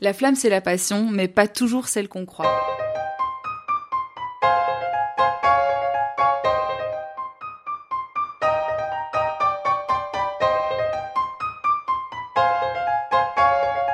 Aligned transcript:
La 0.00 0.12
flamme, 0.12 0.36
c'est 0.36 0.48
la 0.48 0.60
passion, 0.60 1.08
mais 1.10 1.26
pas 1.26 1.48
toujours 1.48 1.88
celle 1.88 2.08
qu'on 2.08 2.24
croit. 2.24 2.56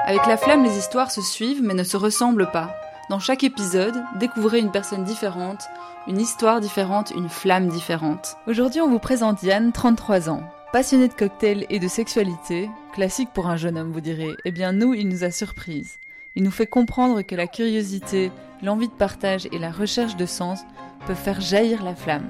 Avec 0.04 0.26
la 0.26 0.36
flamme, 0.36 0.62
les 0.62 0.76
histoires 0.76 1.10
se 1.10 1.22
suivent 1.22 1.62
mais 1.62 1.72
ne 1.72 1.84
se 1.84 1.96
ressemblent 1.96 2.50
pas. 2.50 2.76
Dans 3.08 3.18
chaque 3.18 3.42
épisode, 3.42 3.96
découvrez 4.16 4.58
une 4.58 4.70
personne 4.70 5.04
différente, 5.04 5.64
une 6.06 6.20
histoire 6.20 6.60
différente, 6.60 7.12
une 7.16 7.30
flamme 7.30 7.68
différente. 7.68 8.36
Aujourd'hui, 8.46 8.82
on 8.82 8.90
vous 8.90 8.98
présente 8.98 9.42
Yann, 9.42 9.72
33 9.72 10.28
ans. 10.28 10.42
Passionné 10.74 11.06
de 11.06 11.14
cocktails 11.14 11.66
et 11.70 11.78
de 11.78 11.86
sexualité, 11.86 12.68
classique 12.92 13.28
pour 13.32 13.46
un 13.46 13.56
jeune 13.56 13.78
homme, 13.78 13.92
vous 13.92 14.00
direz. 14.00 14.30
Eh 14.44 14.50
bien, 14.50 14.72
nous, 14.72 14.92
il 14.92 15.06
nous 15.06 15.22
a 15.22 15.30
surprise. 15.30 16.00
Il 16.34 16.42
nous 16.42 16.50
fait 16.50 16.66
comprendre 16.66 17.22
que 17.22 17.36
la 17.36 17.46
curiosité, 17.46 18.32
l'envie 18.60 18.88
de 18.88 18.92
partage 18.92 19.46
et 19.52 19.60
la 19.60 19.70
recherche 19.70 20.16
de 20.16 20.26
sens 20.26 20.62
peuvent 21.06 21.16
faire 21.16 21.40
jaillir 21.40 21.84
la 21.84 21.94
flamme. 21.94 22.28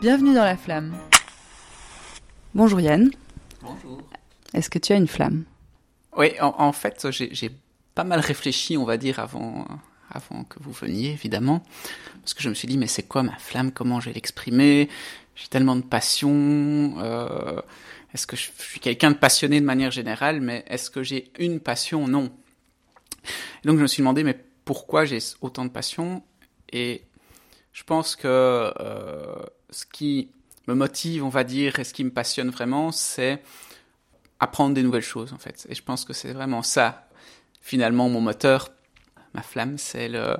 Bienvenue 0.00 0.34
dans 0.34 0.42
la 0.42 0.56
flamme. 0.56 0.96
Bonjour 2.56 2.80
Yann. 2.80 3.08
Bonjour. 3.62 4.02
Est-ce 4.52 4.68
que 4.68 4.80
tu 4.80 4.92
as 4.92 4.96
une 4.96 5.06
flamme? 5.06 5.44
Oui, 6.16 6.32
en, 6.40 6.52
en 6.58 6.72
fait, 6.72 7.06
j'ai 7.12 7.52
pas 7.94 8.02
mal 8.02 8.18
réfléchi, 8.18 8.78
on 8.78 8.84
va 8.84 8.96
dire, 8.96 9.20
avant, 9.20 9.64
avant 10.10 10.42
que 10.42 10.58
vous 10.60 10.72
veniez, 10.72 11.12
évidemment. 11.12 11.62
Parce 12.20 12.34
que 12.34 12.42
je 12.42 12.48
me 12.48 12.54
suis 12.54 12.66
dit, 12.66 12.78
mais 12.78 12.88
c'est 12.88 13.04
quoi 13.04 13.22
ma 13.22 13.36
flamme? 13.36 13.70
Comment 13.70 14.00
je 14.00 14.06
vais 14.06 14.14
l'exprimer? 14.14 14.88
J'ai 15.34 15.48
tellement 15.48 15.76
de 15.76 15.82
passion. 15.82 16.94
Euh, 16.98 17.60
est-ce 18.12 18.26
que 18.26 18.36
je 18.36 18.50
suis 18.58 18.80
quelqu'un 18.80 19.10
de 19.10 19.16
passionné 19.16 19.60
de 19.60 19.64
manière 19.64 19.90
générale 19.90 20.40
Mais 20.40 20.64
est-ce 20.68 20.90
que 20.90 21.02
j'ai 21.02 21.30
une 21.38 21.60
passion? 21.60 22.06
Non. 22.08 22.32
Donc 23.64 23.76
je 23.76 23.82
me 23.82 23.86
suis 23.86 24.00
demandé, 24.00 24.24
mais 24.24 24.38
pourquoi 24.64 25.04
j'ai 25.04 25.18
autant 25.40 25.64
de 25.64 25.70
passion? 25.70 26.22
Et 26.72 27.02
je 27.72 27.84
pense 27.84 28.16
que 28.16 28.72
euh, 28.80 29.34
ce 29.70 29.84
qui 29.86 30.30
me 30.66 30.74
motive, 30.74 31.24
on 31.24 31.28
va 31.28 31.44
dire, 31.44 31.78
et 31.78 31.84
ce 31.84 31.94
qui 31.94 32.04
me 32.04 32.10
passionne 32.10 32.50
vraiment, 32.50 32.92
c'est 32.92 33.42
apprendre 34.38 34.74
des 34.74 34.82
nouvelles 34.82 35.02
choses, 35.02 35.32
en 35.32 35.38
fait. 35.38 35.66
Et 35.68 35.74
je 35.74 35.82
pense 35.82 36.04
que 36.04 36.12
c'est 36.12 36.32
vraiment 36.32 36.62
ça, 36.62 37.08
finalement, 37.60 38.08
mon 38.08 38.20
moteur, 38.20 38.70
ma 39.34 39.42
flamme, 39.42 39.78
c'est 39.78 40.08
le, 40.08 40.36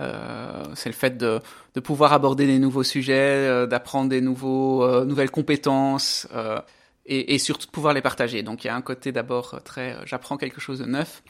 euh, 0.00 0.64
c'est 0.74 0.88
le 0.88 0.94
fait 0.94 1.16
de, 1.16 1.40
de, 1.74 1.80
pouvoir 1.80 2.12
aborder 2.12 2.46
des 2.46 2.58
nouveaux 2.58 2.82
sujets, 2.82 3.48
euh, 3.48 3.66
d'apprendre 3.66 4.10
des 4.10 4.20
nouveaux, 4.20 4.84
euh, 4.84 5.04
nouvelles 5.04 5.30
compétences 5.30 6.28
euh, 6.34 6.60
et, 7.06 7.34
et, 7.34 7.38
surtout 7.38 7.68
pouvoir 7.68 7.94
les 7.94 8.02
partager. 8.02 8.42
Donc 8.42 8.64
il 8.64 8.68
y 8.68 8.70
a 8.70 8.76
un 8.76 8.82
côté 8.82 9.12
d'abord 9.12 9.60
très, 9.64 9.96
j'apprends 10.04 10.36
quelque 10.36 10.60
chose 10.60 10.78
de 10.78 10.84
neuf 10.84 11.22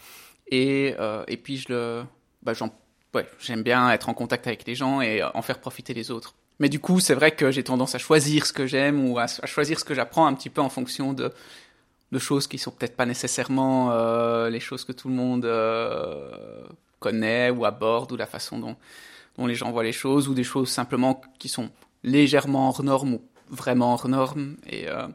et, 0.51 0.95
et 1.29 1.37
puis 1.37 1.59
je 1.59 1.73
le, 1.73 2.03
bah, 2.43 2.53
ouais, 3.15 3.27
j'aime 3.39 3.63
bien 3.63 3.91
être 3.91 4.09
en 4.09 4.15
contact 4.15 4.47
avec 4.47 4.67
les 4.67 4.75
gens 4.75 5.01
et 5.01 5.23
en 5.23 5.43
faire 5.43 5.61
profiter 5.61 5.95
les 5.95 6.11
autres. 6.11 6.35
Mais 6.59 6.69
du 6.69 6.81
coup, 6.81 6.99
c'est 6.99 7.15
vrai 7.15 7.31
que 7.31 7.51
j'ai 7.51 7.63
tendance 7.63 7.95
à 7.95 7.99
choisir 7.99 8.45
ce 8.45 8.53
que 8.53 8.67
j'aime 8.67 9.09
ou 9.09 9.19
à, 9.19 9.25
à, 9.25 9.47
choisir 9.47 9.79
ce 9.79 9.85
que 9.85 9.95
j'apprends 9.95 10.27
un 10.27 10.35
petit 10.35 10.51
peu 10.51 10.61
en 10.61 10.69
fonction 10.69 11.13
de, 11.13 11.33
de 12.13 12.19
choses 12.19 12.47
qui 12.47 12.59
sont 12.59 12.71
peut-être 12.71 12.97
pas 12.97 13.07
nécessairement 13.07 13.93
euh, 13.93 14.51
les 14.51 14.61
choses 14.61 14.85
que 14.85 14.93
tout 14.93 15.09
le 15.09 15.15
monde 15.15 15.45
euh, 15.45 16.67
connaît 16.99 17.51
ou 17.51 17.65
aborde 17.65 18.13
ou 18.13 18.17
la 18.17 18.27
façon 18.27 18.59
dont, 18.59 18.77
les 19.47 19.55
gens 19.55 19.71
voient 19.71 19.85
les 19.85 19.93
choses 19.93 20.29
ou 20.29 20.35
des 20.35 20.45
choses 20.45 20.69
simplement 20.69 21.21
qui 21.39 21.49
sont 21.49 21.71
légèrement 22.03 22.69
hors 22.69 22.83
normes 22.83 23.15
ou 23.15 23.23
vraiment 23.51 23.95
hors 23.95 24.09
normes. 24.09 24.57
Et, 24.69 24.89
euh, 24.89 25.07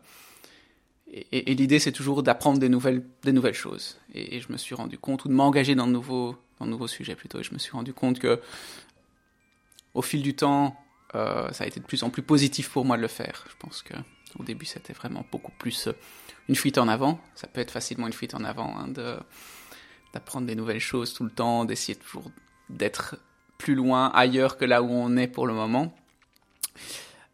l'idée 1.31 1.79
c'est 1.79 1.91
toujours 1.91 2.23
d'apprendre 2.23 2.57
des 2.59 2.69
nouvelles 2.69 3.03
des 3.23 3.33
nouvelles 3.33 3.53
choses. 3.53 3.99
Et, 4.13 4.39
je 4.39 4.51
me 4.51 4.57
suis 4.57 4.75
rendu 4.75 4.97
compte 4.97 5.25
ou 5.25 5.27
de 5.27 5.33
m'engager 5.33 5.75
dans 5.75 5.87
de 5.87 5.91
nouveaux 5.91 6.35
dans 6.59 6.65
de 6.65 6.71
nouveaux 6.71 6.87
sujets 6.87 7.15
plutôt. 7.15 7.39
Et 7.39 7.43
je 7.43 7.53
me 7.53 7.59
suis 7.59 7.71
rendu 7.71 7.93
compte 7.93 8.19
que 8.19 8.41
au 9.93 10.01
fil 10.01 10.21
du 10.21 10.35
temps 10.35 10.75
euh, 11.15 11.51
ça 11.51 11.65
a 11.65 11.67
été 11.67 11.79
de 11.79 11.85
plus 11.85 12.03
en 12.03 12.09
plus 12.09 12.23
positif 12.23 12.69
pour 12.69 12.85
moi 12.85 12.97
de 12.97 13.01
le 13.01 13.07
faire. 13.07 13.45
Je 13.49 13.55
pense 13.59 13.83
que 13.83 13.93
au 14.39 14.43
début 14.43 14.65
c'était 14.65 14.93
vraiment 14.93 15.25
beaucoup 15.31 15.51
plus 15.59 15.89
une 16.47 16.55
fuite 16.55 16.77
en 16.77 16.87
avant. 16.87 17.19
Ça 17.35 17.47
peut 17.47 17.61
être 17.61 17.71
facilement 17.71 18.07
une 18.07 18.13
fuite 18.13 18.33
en 18.33 18.43
avant 18.43 18.75
hein, 18.77 18.87
d'apprendre 20.13 20.47
des 20.47 20.55
nouvelles 20.55 20.79
choses 20.79 21.13
tout 21.13 21.23
le 21.23 21.31
temps, 21.31 21.65
d'essayer 21.65 21.97
toujours 21.97 22.31
d'être 22.69 23.17
plus 23.57 23.75
loin, 23.75 24.11
ailleurs 24.13 24.57
que 24.57 24.65
là 24.65 24.81
où 24.81 24.89
on 24.91 25.17
est 25.17 25.27
pour 25.27 25.47
le 25.47 25.53
moment. 25.53 25.93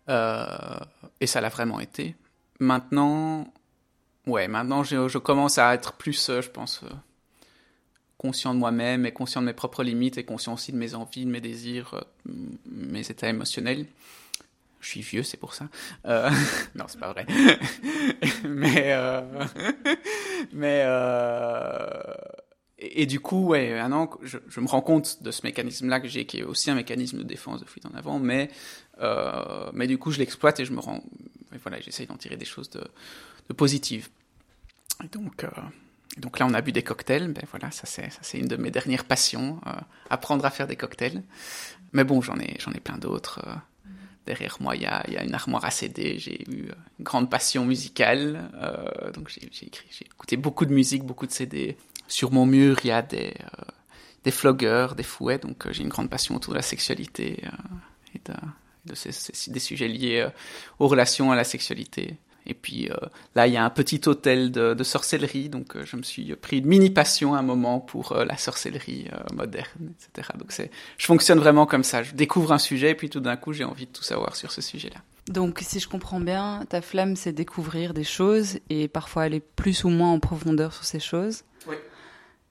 Euh, 0.09 0.79
et 1.21 1.27
ça 1.27 1.41
l'a 1.41 1.49
vraiment 1.49 1.79
été. 1.79 2.15
Maintenant, 2.59 3.51
ouais, 4.25 4.47
maintenant 4.47 4.83
je, 4.83 5.17
commence 5.17 5.57
à 5.57 5.73
être 5.73 5.93
plus, 5.93 6.29
euh, 6.29 6.41
je 6.41 6.49
pense, 6.49 6.81
euh, 6.83 6.89
conscient 8.17 8.53
de 8.53 8.59
moi-même 8.59 9.05
et 9.05 9.11
conscient 9.11 9.41
de 9.41 9.45
mes 9.45 9.53
propres 9.53 9.83
limites 9.83 10.17
et 10.17 10.23
conscient 10.23 10.53
aussi 10.53 10.71
de 10.71 10.77
mes 10.77 10.95
envies, 10.95 11.25
de 11.25 11.31
mes 11.31 11.41
désirs, 11.41 11.93
euh, 11.93 12.31
mes 12.65 13.09
états 13.09 13.29
émotionnels. 13.29 13.85
Je 14.81 14.87
suis 14.87 15.01
vieux, 15.01 15.23
c'est 15.23 15.37
pour 15.37 15.53
ça. 15.53 15.67
Non, 16.75 16.85
c'est 16.87 16.99
pas 16.99 17.11
vrai. 17.11 17.25
mais 18.43 18.95
mais 20.53 20.85
et, 22.81 23.05
du 23.05 23.19
coup, 23.19 23.47
ouais, 23.47 23.73
maintenant, 23.73 24.09
je, 24.21 24.59
me 24.59 24.67
rends 24.67 24.81
compte 24.81 25.21
de 25.21 25.31
ce 25.31 25.41
mécanisme-là 25.45 25.99
que 25.99 26.07
j'ai, 26.07 26.25
qui 26.25 26.39
est 26.39 26.43
aussi 26.43 26.71
un 26.71 26.75
mécanisme 26.75 27.17
de 27.17 27.23
défense 27.23 27.59
de 27.59 27.65
fuite 27.65 27.85
en 27.85 27.93
avant, 27.93 28.19
mais, 28.19 28.49
euh, 29.01 29.69
mais 29.73 29.85
du 29.85 29.97
coup, 29.97 30.11
je 30.11 30.19
l'exploite 30.19 30.61
et 30.61 30.65
je 30.65 30.71
me 30.71 30.79
rends, 30.79 31.03
voilà, 31.61 31.81
j'essaye 31.81 32.07
d'en 32.07 32.15
tirer 32.15 32.37
des 32.37 32.45
choses 32.45 32.69
de, 32.69 32.83
positives. 33.53 34.07
Donc, 35.11 35.43
euh, 35.43 35.49
donc 36.17 36.39
là, 36.39 36.45
on 36.45 36.53
a 36.53 36.61
bu 36.61 36.71
des 36.71 36.83
cocktails, 36.83 37.33
ben 37.33 37.43
voilà, 37.49 37.69
ça 37.71 37.85
c'est, 37.85 38.09
ça 38.11 38.19
c'est 38.21 38.39
une 38.39 38.47
de 38.47 38.55
mes 38.55 38.71
dernières 38.71 39.03
passions, 39.03 39.59
euh, 39.67 39.71
apprendre 40.09 40.45
à 40.45 40.49
faire 40.49 40.67
des 40.67 40.77
cocktails. 40.77 41.21
Mais 41.91 42.05
bon, 42.05 42.21
j'en 42.21 42.39
ai, 42.39 42.55
j'en 42.59 42.71
ai 42.71 42.79
plein 42.79 42.97
d'autres. 42.97 43.41
derrière 44.25 44.57
moi, 44.61 44.77
il 44.77 44.83
y 44.83 44.85
a, 44.85 45.03
il 45.07 45.15
y 45.15 45.17
a 45.17 45.23
une 45.23 45.33
armoire 45.33 45.65
à 45.65 45.71
CD. 45.71 46.17
J'ai 46.17 46.43
eu 46.49 46.69
une 46.99 47.03
grande 47.03 47.29
passion 47.29 47.65
musicale, 47.65 48.49
donc 49.15 49.29
j'ai, 49.29 49.49
j'ai 49.51 49.67
écrit, 49.67 49.87
j'ai 49.89 50.05
écouté 50.05 50.37
beaucoup 50.37 50.65
de 50.65 50.73
musique, 50.73 51.03
beaucoup 51.03 51.25
de 51.25 51.31
CD 51.31 51.75
sur 52.09 52.31
mon 52.31 52.45
mur, 52.45 52.77
il 52.83 52.87
y 52.87 52.91
a 52.91 53.01
des, 53.01 53.33
euh, 53.39 53.63
des 54.23 54.31
flogueurs, 54.31 54.95
des 54.95 55.03
fouets, 55.03 55.37
donc 55.37 55.65
euh, 55.65 55.71
j'ai 55.71 55.83
une 55.83 55.89
grande 55.89 56.09
passion 56.09 56.35
autour 56.35 56.53
de 56.53 56.57
la 56.57 56.63
sexualité 56.63 57.43
euh, 57.45 58.15
et 58.15 58.21
de, 58.25 58.35
de 58.91 58.95
ces, 58.95 59.11
ces, 59.11 59.51
des 59.51 59.59
sujets 59.59 59.87
liés 59.87 60.27
aux 60.79 60.87
relations 60.87 61.31
à 61.31 61.35
la 61.35 61.43
sexualité. 61.43 62.17
Et 62.45 62.55
puis 62.55 62.89
là, 63.35 63.45
il 63.45 63.53
y 63.53 63.57
a 63.57 63.63
un 63.63 63.69
petit 63.69 64.01
hôtel 64.07 64.51
de, 64.51 64.73
de 64.73 64.83
sorcellerie, 64.83 65.49
donc 65.49 65.77
je 65.83 65.95
me 65.97 66.01
suis 66.01 66.35
pris 66.35 66.59
une 66.59 66.65
mini 66.65 66.89
passion 66.89 67.35
à 67.35 67.39
un 67.39 67.43
moment 67.43 67.79
pour 67.79 68.15
la 68.15 68.37
sorcellerie 68.37 69.05
moderne, 69.35 69.91
etc. 69.91 70.29
Donc 70.35 70.51
c'est, 70.51 70.71
je 70.97 71.05
fonctionne 71.05 71.37
vraiment 71.37 71.67
comme 71.67 71.83
ça. 71.83 72.01
Je 72.01 72.15
découvre 72.15 72.51
un 72.51 72.57
sujet, 72.57 72.91
et 72.91 72.95
puis 72.95 73.09
tout 73.09 73.19
d'un 73.19 73.35
coup, 73.35 73.53
j'ai 73.53 73.65
envie 73.65 73.85
de 73.85 73.91
tout 73.91 74.03
savoir 74.03 74.35
sur 74.35 74.51
ce 74.51 74.61
sujet-là. 74.61 75.01
Donc, 75.29 75.59
si 75.61 75.79
je 75.79 75.87
comprends 75.87 76.19
bien, 76.19 76.65
ta 76.69 76.81
flamme, 76.81 77.15
c'est 77.15 77.33
découvrir 77.33 77.93
des 77.93 78.03
choses 78.03 78.57
et 78.71 78.87
parfois 78.87 79.23
aller 79.23 79.39
plus 79.41 79.83
ou 79.83 79.89
moins 79.89 80.11
en 80.11 80.19
profondeur 80.19 80.73
sur 80.73 80.85
ces 80.85 80.99
choses. 80.99 81.43
Oui. 81.67 81.75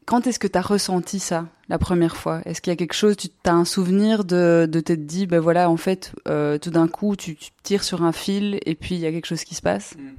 Quand 0.09 0.27
est-ce 0.27 0.39
que 0.39 0.47
tu 0.47 0.57
as 0.57 0.63
ressenti 0.63 1.19
ça 1.19 1.49
la 1.69 1.77
première 1.77 2.17
fois? 2.17 2.41
Est-ce 2.47 2.63
qu'il 2.63 2.71
y 2.71 2.73
a 2.73 2.77
quelque 2.77 2.95
chose, 2.95 3.15
tu 3.15 3.29
as 3.45 3.53
un 3.53 3.67
souvenir 3.67 4.25
de, 4.25 4.67
de 4.67 4.81
t'être 4.81 5.05
dit, 5.05 5.27
ben 5.27 5.39
voilà, 5.39 5.69
en 5.69 5.77
fait, 5.77 6.13
euh, 6.27 6.57
tout 6.57 6.71
d'un 6.71 6.89
coup, 6.89 7.15
tu, 7.15 7.37
tires 7.63 7.85
sur 7.85 8.03
un 8.03 8.13
fil 8.13 8.59
et 8.65 8.75
puis 8.75 8.95
il 8.95 9.03
y 9.03 9.07
a 9.07 9.13
quelque 9.13 9.27
chose 9.27 9.45
qui 9.45 9.55
se 9.55 9.61
passe? 9.61 9.97
Mm. 9.99 10.15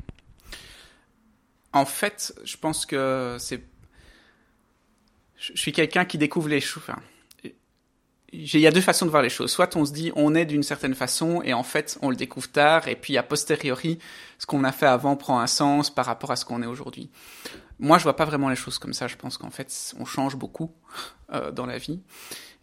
En 1.74 1.86
fait, 1.86 2.36
je 2.44 2.56
pense 2.58 2.86
que 2.86 3.38
c'est. 3.40 3.64
Je 5.38 5.54
suis 5.60 5.72
quelqu'un 5.72 6.06
qui 6.06 6.20
découvre 6.20 6.50
les 6.50 6.62
choses. 6.62 6.84
Enfin, 6.88 7.02
il 8.32 8.60
y 8.60 8.68
a 8.68 8.72
deux 8.72 8.82
façons 8.82 9.08
de 9.08 9.10
voir 9.12 9.24
les 9.24 9.30
choses. 9.30 9.50
Soit 9.50 9.76
on 9.76 9.86
se 9.86 9.92
dit 9.92 10.12
on 10.16 10.36
est 10.36 10.46
d'une 10.46 10.62
certaine 10.62 10.94
façon 10.94 11.42
et 11.42 11.56
en 11.56 11.64
fait 11.64 11.98
on 12.04 12.12
le 12.12 12.16
découvre 12.16 12.48
tard 12.52 12.88
et 12.88 12.96
puis 12.96 13.18
a 13.18 13.24
posteriori 13.24 13.98
ce 14.38 14.46
qu'on 14.46 14.64
a 14.66 14.72
fait 14.72 14.86
avant 14.86 15.16
prend 15.16 15.40
un 15.40 15.48
sens 15.48 15.90
par 15.90 16.06
rapport 16.06 16.30
à 16.30 16.36
ce 16.36 16.46
qu'on 16.46 16.62
est 16.62 16.68
aujourd'hui. 16.68 17.10
Moi 17.80 17.98
je 17.98 18.04
vois 18.04 18.16
pas 18.16 18.26
vraiment 18.26 18.50
les 18.50 18.56
choses 18.56 18.78
comme 18.80 18.94
ça. 18.94 19.08
Je 19.08 19.16
pense 19.16 19.38
qu'en 19.38 19.50
fait 19.50 19.96
on 20.00 20.06
change 20.06 20.36
beaucoup 20.36 20.72
euh, 21.34 21.52
dans 21.52 21.66
la 21.66 21.78
vie 21.78 22.02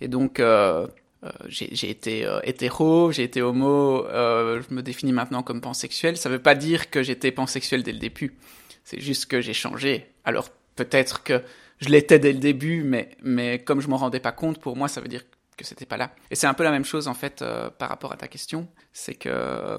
et 0.00 0.08
donc 0.08 0.40
euh, 0.40 0.86
euh, 1.24 1.30
j'ai 1.48 1.90
été 1.90 2.26
euh, 2.26 2.40
hétéro, 2.44 3.10
j'ai 3.12 3.22
été 3.24 3.40
homo, 3.42 4.04
euh, 4.06 4.62
je 4.68 4.74
me 4.74 4.82
définis 4.82 5.12
maintenant 5.12 5.42
comme 5.42 5.60
pansexuel. 5.60 6.16
Ça 6.16 6.28
veut 6.28 6.38
pas 6.42 6.54
dire 6.54 6.90
que 6.90 7.02
j'étais 7.02 7.32
pansexuel 7.32 7.82
dès 7.82 7.92
le 7.92 7.98
début. 7.98 8.36
C'est 8.84 9.00
juste 9.00 9.26
que 9.26 9.40
j'ai 9.40 9.54
changé. 9.54 10.12
Alors 10.24 10.50
peut-être 10.76 11.22
que 11.22 11.42
je 11.78 11.88
l'étais 11.88 12.18
dès 12.18 12.32
le 12.32 12.38
début, 12.38 12.82
mais 12.82 13.10
mais 13.22 13.58
comme 13.58 13.80
je 13.80 13.88
m'en 13.88 13.96
rendais 13.96 14.20
pas 14.20 14.32
compte, 14.32 14.60
pour 14.60 14.76
moi 14.76 14.88
ça 14.88 15.00
veut 15.00 15.08
dire 15.08 15.22
que 15.56 15.64
c'était 15.64 15.86
pas 15.86 15.96
là. 15.96 16.14
Et 16.30 16.34
c'est 16.34 16.46
un 16.46 16.54
peu 16.54 16.64
la 16.64 16.70
même 16.70 16.84
chose 16.84 17.08
en 17.08 17.14
fait 17.14 17.40
euh, 17.40 17.70
par 17.70 17.88
rapport 17.88 18.12
à 18.12 18.16
ta 18.16 18.28
question, 18.28 18.68
c'est 18.92 19.14
que 19.14 19.78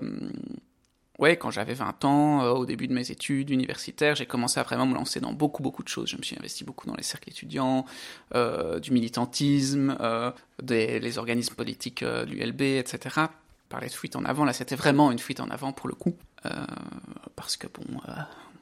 ouais, 1.19 1.37
quand 1.37 1.51
j'avais 1.51 1.73
20 1.73 2.05
ans, 2.05 2.43
euh, 2.43 2.51
au 2.51 2.65
début 2.65 2.87
de 2.87 2.93
mes 2.93 3.11
études 3.11 3.49
universitaires, 3.49 4.15
j'ai 4.15 4.25
commencé 4.25 4.59
à 4.59 4.63
vraiment 4.63 4.85
me 4.85 4.93
lancer 4.93 5.19
dans 5.19 5.33
beaucoup 5.33 5.63
beaucoup 5.63 5.83
de 5.83 5.87
choses. 5.87 6.09
Je 6.09 6.17
me 6.17 6.21
suis 6.21 6.37
investi 6.37 6.63
beaucoup 6.63 6.87
dans 6.87 6.95
les 6.95 7.03
cercles 7.03 7.29
étudiants, 7.29 7.85
euh, 8.35 8.79
du 8.79 8.91
militantisme, 8.91 9.97
euh, 9.99 10.31
des 10.61 10.99
les 10.99 11.17
organismes 11.17 11.55
politiques 11.55 12.03
de 12.03 12.25
l'ULB, 12.25 12.61
etc. 12.61 13.25
Parler 13.69 13.87
de 13.87 13.93
fuite 13.93 14.15
en 14.15 14.23
avant, 14.23 14.45
là 14.45 14.53
c'était 14.53 14.75
vraiment 14.75 15.11
une 15.11 15.19
fuite 15.19 15.39
en 15.39 15.49
avant 15.49 15.73
pour 15.73 15.89
le 15.89 15.95
coup, 15.95 16.15
parce 17.35 17.57
que 17.57 17.67
bon 17.67 17.99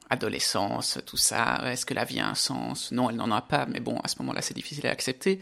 adolescence, 0.09 0.99
tout 1.05 1.17
ça. 1.17 1.61
Est-ce 1.65 1.85
que 1.85 1.93
la 1.93 2.03
vie 2.03 2.19
a 2.19 2.27
un 2.27 2.35
sens? 2.35 2.91
Non, 2.91 3.09
elle 3.09 3.15
n'en 3.15 3.31
a 3.31 3.41
pas, 3.41 3.65
mais 3.65 3.79
bon, 3.79 3.99
à 4.03 4.07
ce 4.07 4.15
moment-là, 4.19 4.41
c'est 4.41 4.53
difficile 4.53 4.87
à 4.87 4.91
accepter. 4.91 5.39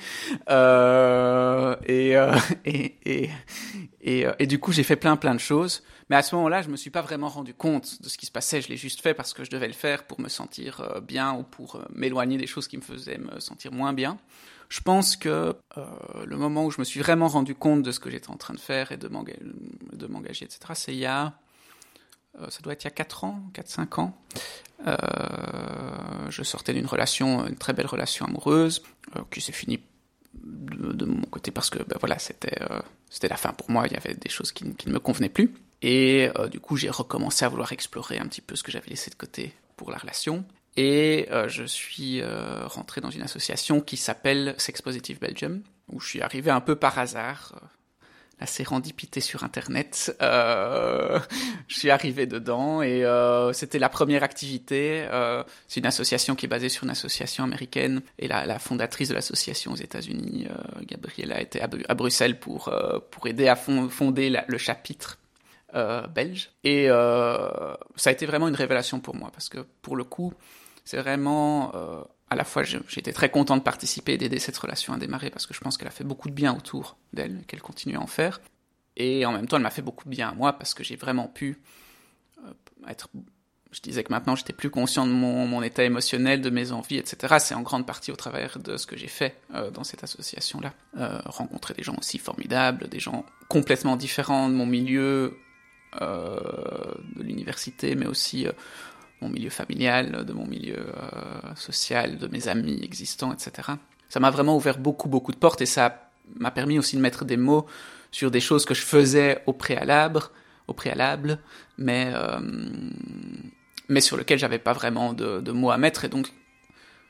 Euh, 0.50 1.76
et, 1.86 2.16
euh, 2.16 2.36
et, 2.66 2.96
et, 3.06 3.30
et, 4.02 4.26
euh, 4.26 4.34
et, 4.40 4.48
du 4.48 4.60
coup, 4.60 4.72
j'ai 4.72 4.84
fait 4.84 4.96
plein, 4.96 5.16
plein 5.16 5.36
de 5.36 5.40
choses. 5.40 5.84
Mais 6.10 6.16
à 6.16 6.22
ce 6.22 6.36
moment-là, 6.36 6.62
je 6.62 6.70
me 6.70 6.76
suis 6.76 6.90
pas 6.90 7.02
vraiment 7.02 7.30
rendu 7.30 7.54
compte 7.54 8.02
de 8.02 8.10
ce 8.10 8.18
qui 8.18 8.26
se 8.26 8.32
passait. 8.32 8.62
Je 8.62 8.70
l'ai 8.70 8.78
juste 8.78 9.02
fait 9.02 9.14
parce 9.14 9.34
que 9.34 9.44
je 9.44 9.50
devais 9.50 9.68
le 9.68 9.74
faire 9.74 10.06
pour 10.06 10.20
me 10.20 10.30
sentir 10.30 10.82
euh, 10.82 11.00
bien 11.00 11.34
ou 11.34 11.44
pour 11.44 11.76
euh, 11.76 11.84
m'éloigner 11.94 12.38
des 12.38 12.48
choses 12.48 12.68
qui 12.68 12.78
me 12.78 12.82
faisaient 12.82 13.18
me 13.18 13.40
sentir 13.40 13.72
moins 13.72 13.94
bien. 13.94 14.18
Je 14.70 14.82
pense 14.82 15.16
que 15.16 15.56
euh, 15.78 15.86
le 16.26 16.38
moment 16.38 16.66
où 16.66 16.72
je 16.72 16.80
me 16.80 16.84
suis 16.84 17.00
vraiment 17.00 17.28
rendu 17.28 17.56
compte 17.56 17.84
de 17.84 17.92
ce 17.92 18.00
que 18.00 18.10
j'étais 18.10 18.30
en 18.30 18.38
train 18.38 18.54
de 18.54 18.60
faire 18.60 18.92
et 18.92 18.98
de 18.98 19.08
m'engager, 19.08 20.46
etc., 20.46 20.60
c'est 20.74 20.94
il 20.94 21.00
y 21.00 21.06
a 21.06 21.34
ça 22.50 22.62
doit 22.62 22.74
être 22.74 22.84
il 22.84 22.88
y 22.88 22.88
a 22.88 22.92
4 22.92 23.24
ans, 23.24 23.42
4-5 23.54 24.00
ans. 24.00 24.18
Euh, 24.88 26.30
je 26.30 26.44
sortais 26.44 26.74
d'une 26.74 26.86
relation, 26.86 27.46
une 27.48 27.56
très 27.56 27.74
belle 27.74 27.86
relation 27.86 28.26
amoureuse, 28.26 28.84
euh, 29.16 29.22
qui 29.32 29.42
s'est 29.42 29.52
finie 29.52 29.80
de, 30.34 31.06
mon 31.06 31.22
côté 31.24 31.52
parce 31.52 31.70
que 31.70 31.80
ben 31.84 31.98
voilà, 32.00 32.20
c'était 32.20 32.62
euh, 32.62 32.82
la 33.24 33.38
fin 33.38 33.54
pour 33.54 33.70
moi, 33.70 33.88
il 33.88 33.94
y 33.94 33.96
avait 33.98 34.16
des 34.16 34.30
choses 34.30 34.52
qui, 34.52 34.74
qui 34.76 34.88
ne 34.88 34.94
me 34.94 35.00
convenaient 35.00 35.30
plus. 35.30 35.54
Et 35.82 36.30
euh, 36.38 36.48
du 36.48 36.60
coup, 36.60 36.78
j'ai 36.78 36.90
recommencé 36.90 37.46
à 37.46 37.50
vouloir 37.50 37.72
explorer 37.72 38.18
un 38.18 38.28
petit 38.28 38.42
peu 38.42 38.56
ce 38.56 38.64
que 38.64 38.72
j'avais 38.72 38.90
laissé 38.90 39.10
de 39.10 39.16
côté 39.16 39.54
pour 39.76 39.92
la 39.92 39.98
relation. 39.98 40.46
Et 40.76 41.28
euh, 41.32 41.48
je 41.48 41.64
suis 41.64 42.22
rentré 42.24 43.00
dans 43.02 43.12
une 43.12 43.22
association 43.22 43.82
qui 43.82 43.98
s'appelle 43.98 44.56
Sex 44.58 44.82
Positive 44.82 45.20
Belgium, 45.20 45.62
où 45.92 46.00
je 46.00 46.08
suis 46.08 46.22
arrivé 46.22 46.50
un 46.52 46.62
peu 46.62 46.76
par 46.76 46.98
hasard 46.98 47.54
la 48.40 48.46
sérendipité 48.46 49.22
sur 49.22 49.44
Internet. 49.44 50.16
Euh, 50.22 51.20
je 51.68 51.78
suis 51.78 51.90
arrivé 51.90 52.26
dedans 52.26 52.82
et 52.82 53.06
euh, 53.06 53.54
c'était 53.54 53.80
la 53.80 53.90
première 53.90 54.24
activité. 54.24 55.06
Euh, 55.12 55.44
c'est 55.68 55.80
une 55.80 55.86
association 55.86 56.36
qui 56.36 56.46
est 56.46 56.50
basée 56.50 56.70
sur 56.70 56.84
une 56.84 56.90
association 56.90 57.44
américaine 57.44 58.02
et 58.20 58.28
la, 58.28 58.60
fondatrice 58.60 59.10
de 59.10 59.14
l'association 59.14 59.74
aux 59.74 59.78
États-Unis, 59.78 60.48
Gabriella, 60.88 61.42
était 61.42 61.62
à, 61.62 61.70
à, 61.88 61.94
Bruxelles 61.94 62.40
pour 62.40 62.74
pour 63.12 63.28
aider 63.28 63.48
à 63.48 63.56
fond, 63.56 63.90
fonder 63.90 64.36
le 64.48 64.58
chapitre 64.58 65.20
belge. 66.14 66.52
Et 66.64 66.88
ça 66.88 68.10
a 68.10 68.12
été 68.12 68.26
vraiment 68.26 68.48
une 68.48 68.56
révélation 68.56 69.00
pour 69.00 69.16
moi 69.16 69.30
parce 69.32 69.50
que 69.50 69.60
pour 69.82 69.96
le 69.96 70.04
coup, 70.04 70.34
c'est 70.86 70.98
vraiment 70.98 71.72
à 72.34 72.36
la 72.36 72.44
fois 72.44 72.64
j'étais 72.64 73.14
très 73.14 73.30
content 73.30 73.58
de 73.58 73.62
participer 73.62 74.14
et 74.14 74.18
d'aider 74.18 74.40
cette 74.40 74.58
relation 74.58 74.94
à 74.94 74.98
démarrer 74.98 75.30
parce 75.30 75.46
que 75.46 75.54
je 75.54 75.60
pense 75.60 75.78
qu'elle 75.78 75.88
a 75.88 75.92
fait 75.92 76.04
beaucoup 76.04 76.30
de 76.30 76.34
bien 76.34 76.56
autour 76.56 76.98
d'elle, 77.14 77.44
qu'elle 77.48 77.62
continue 77.62 77.96
à 77.96 78.02
en 78.02 78.08
faire. 78.08 78.42
Et 78.98 79.26
en 79.26 79.32
même 79.32 79.48
temps, 79.48 79.58
elle 79.58 79.64
m'a 79.64 79.70
fait 79.70 79.82
beaucoup 79.82 80.06
de 80.06 80.10
bien 80.10 80.30
à 80.30 80.34
moi 80.34 80.54
parce 80.54 80.74
que 80.74 80.84
j'ai 80.84 80.96
vraiment 80.96 81.28
pu 81.28 81.62
euh, 82.40 82.52
être. 82.88 83.10
Je 83.72 83.82
disais 83.82 84.04
que 84.04 84.12
maintenant 84.12 84.36
j'étais 84.36 84.54
plus 84.54 84.70
conscient 84.70 85.08
de 85.08 85.12
mon, 85.12 85.64
état 85.64 85.84
émotionnel, 85.84 86.42
de 86.42 86.50
mes 86.52 86.72
envies, 86.72 86.98
etc. 86.98 87.36
C'est 87.40 87.56
en 87.56 87.62
grande 87.62 87.88
partie 87.88 88.12
au 88.12 88.16
travers 88.16 88.60
de 88.60 88.78
ce 88.78 88.86
que 88.86 88.98
j'ai 88.98 89.08
fait 89.08 89.36
euh, 89.56 89.72
dans 89.72 89.84
cette 89.84 90.04
association-là. 90.04 90.74
Euh, 90.98 91.20
rencontrer 91.26 91.74
des 91.74 91.82
gens 91.82 91.96
aussi 91.98 92.20
formidables, 92.20 92.88
des 92.88 93.00
gens 93.00 93.26
complètement 93.48 93.96
différents 93.96 94.50
de 94.50 94.54
mon 94.54 94.68
milieu, 94.68 95.38
de 96.02 97.22
l'université, 97.22 97.94
mais 97.94 98.08
aussi 98.08 98.48
mon 99.22 99.30
milieu 99.30 99.50
familial, 99.50 100.26
de 100.26 100.34
mon 100.34 100.46
milieu 100.46 100.78
euh, 100.78 101.56
social, 101.56 102.18
de 102.18 102.28
mes 102.28 102.48
amis 102.48 102.80
existants, 102.84 103.34
etc. 103.34 103.70
Ça 104.10 104.20
m'a 104.20 104.30
vraiment 104.30 104.56
ouvert 104.56 104.78
beaucoup, 104.78 105.10
beaucoup 105.10 105.32
de 105.32 105.38
portes 105.38 105.62
et 105.62 105.66
ça 105.66 106.12
m'a 106.36 106.52
permis 106.52 106.78
aussi 106.80 106.96
de 106.96 107.02
mettre 107.02 107.26
des 107.26 107.38
mots 107.38 107.66
sur 108.12 108.32
des 108.32 108.40
choses 108.40 108.66
que 108.66 108.74
je 108.74 108.82
faisais 108.82 109.42
au 109.48 109.54
préalable, 109.54 110.22
au 110.68 110.74
préalable, 110.74 111.40
mais 111.78 112.12
euh, 112.14 112.40
mais 113.90 114.02
sur 114.02 114.18
lesquelles 114.18 114.40
j'avais 114.40 114.60
pas 114.60 114.74
vraiment 114.74 115.14
de, 115.14 115.52
mots 115.52 115.72
à 115.72 115.78
mettre 115.78 116.06
et 116.06 116.10
donc 116.10 116.32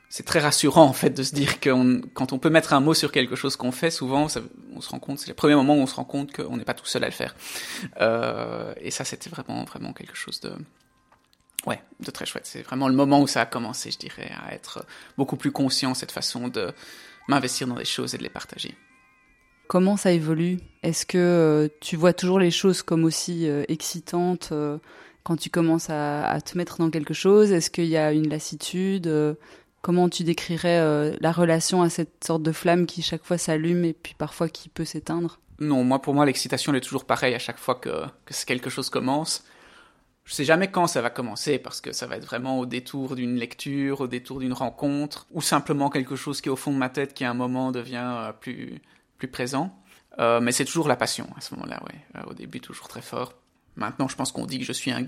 c'est 0.08 0.24
très 0.24 0.40
rassurant 0.40 0.84
en 0.84 0.92
fait 0.92 1.10
de 1.10 1.22
se 1.22 1.34
dire 1.34 1.60
que 1.60 2.00
quand 2.14 2.32
on 2.32 2.38
peut 2.38 2.50
mettre 2.50 2.72
un 2.72 2.80
mot 2.80 2.94
sur 2.94 3.10
quelque 3.12 3.36
chose 3.36 3.56
qu'on 3.56 3.72
fait, 3.72 3.90
souvent 3.90 4.26
on 4.74 4.80
se 4.80 4.88
rend 4.88 4.98
compte, 4.98 5.18
c'est 5.18 5.28
le 5.28 5.34
premier 5.34 5.54
moment 5.54 5.74
où 5.74 5.80
on 5.80 5.86
se 5.86 5.94
rend 5.94 6.04
compte 6.04 6.32
qu'on 6.32 6.56
n'est 6.56 6.64
pas 6.64 6.74
tout 6.74 6.86
seul 6.86 7.04
à 7.04 7.06
le 7.06 7.12
faire. 7.12 7.34
Euh, 8.00 8.72
et 8.80 8.90
ça 8.90 9.04
c'était 9.04 9.30
vraiment 9.30 9.64
vraiment 9.64 9.92
quelque 9.92 10.16
chose 10.16 10.40
de 10.40 10.52
ouais, 11.66 11.82
de 12.00 12.10
très 12.10 12.26
chouette. 12.26 12.46
C'est 12.46 12.62
vraiment 12.62 12.88
le 12.88 12.94
moment 12.94 13.20
où 13.20 13.26
ça 13.26 13.42
a 13.42 13.46
commencé, 13.46 13.90
je 13.90 13.98
dirais, 13.98 14.30
à 14.46 14.54
être 14.54 14.84
beaucoup 15.16 15.36
plus 15.36 15.52
conscient, 15.52 15.94
cette 15.94 16.12
façon 16.12 16.48
de 16.48 16.72
m'investir 17.28 17.66
dans 17.66 17.76
des 17.76 17.84
choses 17.84 18.14
et 18.14 18.18
de 18.18 18.22
les 18.22 18.28
partager. 18.28 18.74
Comment 19.66 19.96
ça 19.96 20.12
évolue? 20.12 20.58
Est-ce 20.82 21.06
que 21.06 21.18
euh, 21.18 21.68
tu 21.80 21.96
vois 21.96 22.12
toujours 22.12 22.38
les 22.38 22.50
choses 22.50 22.82
comme 22.82 23.04
aussi 23.04 23.48
euh, 23.48 23.64
excitantes 23.68 24.50
euh, 24.52 24.78
quand 25.22 25.36
tu 25.36 25.48
commences 25.48 25.88
à, 25.88 26.28
à, 26.28 26.40
te 26.42 26.58
mettre 26.58 26.78
dans 26.78 26.90
quelque 26.90 27.14
chose? 27.14 27.50
Est-ce 27.50 27.70
qu'il 27.70 27.86
y 27.86 27.96
a 27.96 28.12
une 28.12 28.28
lassitude? 28.28 29.10
Comment 29.80 30.08
tu 30.08 30.22
décrirais 30.22 31.16
la 31.18 31.32
relation 31.32 31.82
à 31.82 31.90
cette 31.90 32.24
sorte 32.24 32.42
de 32.42 32.52
flamme 32.52 32.86
qui 32.86 33.02
chaque 33.02 33.24
fois 33.24 33.38
s'allume 33.38 33.84
et 33.84 33.92
puis 33.94 34.14
parfois 34.16 34.48
qui 34.48 34.68
peut 34.68 34.84
s'éteindre? 34.84 35.40
Non, 35.60 35.84
moi 35.84 36.00
pour 36.00 36.14
moi 36.14 36.26
l'excitation 36.26 36.72
elle 36.72 36.78
est 36.78 36.82
toujours 36.82 37.04
pareille 37.04 37.34
à 37.34 37.38
chaque 37.38 37.58
fois 37.58 37.74
que, 37.74 38.04
que 38.26 38.44
quelque 38.44 38.70
chose 38.70 38.90
commence 38.90 39.44
je 40.24 40.34
sais 40.34 40.44
jamais 40.44 40.70
quand 40.70 40.86
ça 40.86 41.02
va 41.02 41.10
commencer 41.10 41.58
parce 41.58 41.80
que 41.80 41.92
ça 41.92 42.06
va 42.06 42.16
être 42.16 42.24
vraiment 42.24 42.58
au 42.58 42.66
détour 42.66 43.14
d'une 43.14 43.36
lecture, 43.36 44.00
au 44.00 44.06
détour 44.06 44.40
d'une 44.40 44.52
rencontre, 44.52 45.26
ou 45.32 45.42
simplement 45.42 45.90
quelque 45.90 46.16
chose 46.16 46.40
qui 46.40 46.48
est 46.48 46.52
au 46.52 46.56
fond 46.56 46.72
de 46.72 46.78
ma 46.78 46.88
tête 46.88 47.14
qui 47.14 47.24
à 47.24 47.30
un 47.30 47.34
moment 47.34 47.72
devient 47.72 48.14
euh, 48.16 48.32
plus 48.32 48.80
plus 49.18 49.28
présent. 49.28 49.76
Euh, 50.18 50.40
mais 50.40 50.52
c'est 50.52 50.64
toujours 50.64 50.88
la 50.88 50.96
passion 50.96 51.26
à 51.36 51.40
ce 51.40 51.54
moment-là, 51.54 51.82
ouais. 51.84 52.00
Euh, 52.16 52.30
au 52.30 52.34
début 52.34 52.60
toujours 52.60 52.88
très 52.88 53.02
fort. 53.02 53.34
Maintenant, 53.76 54.08
je 54.08 54.16
pense 54.16 54.32
qu'on 54.32 54.46
dit 54.46 54.58
que 54.58 54.64
je 54.64 54.72
suis 54.72 54.92
un, 54.92 55.04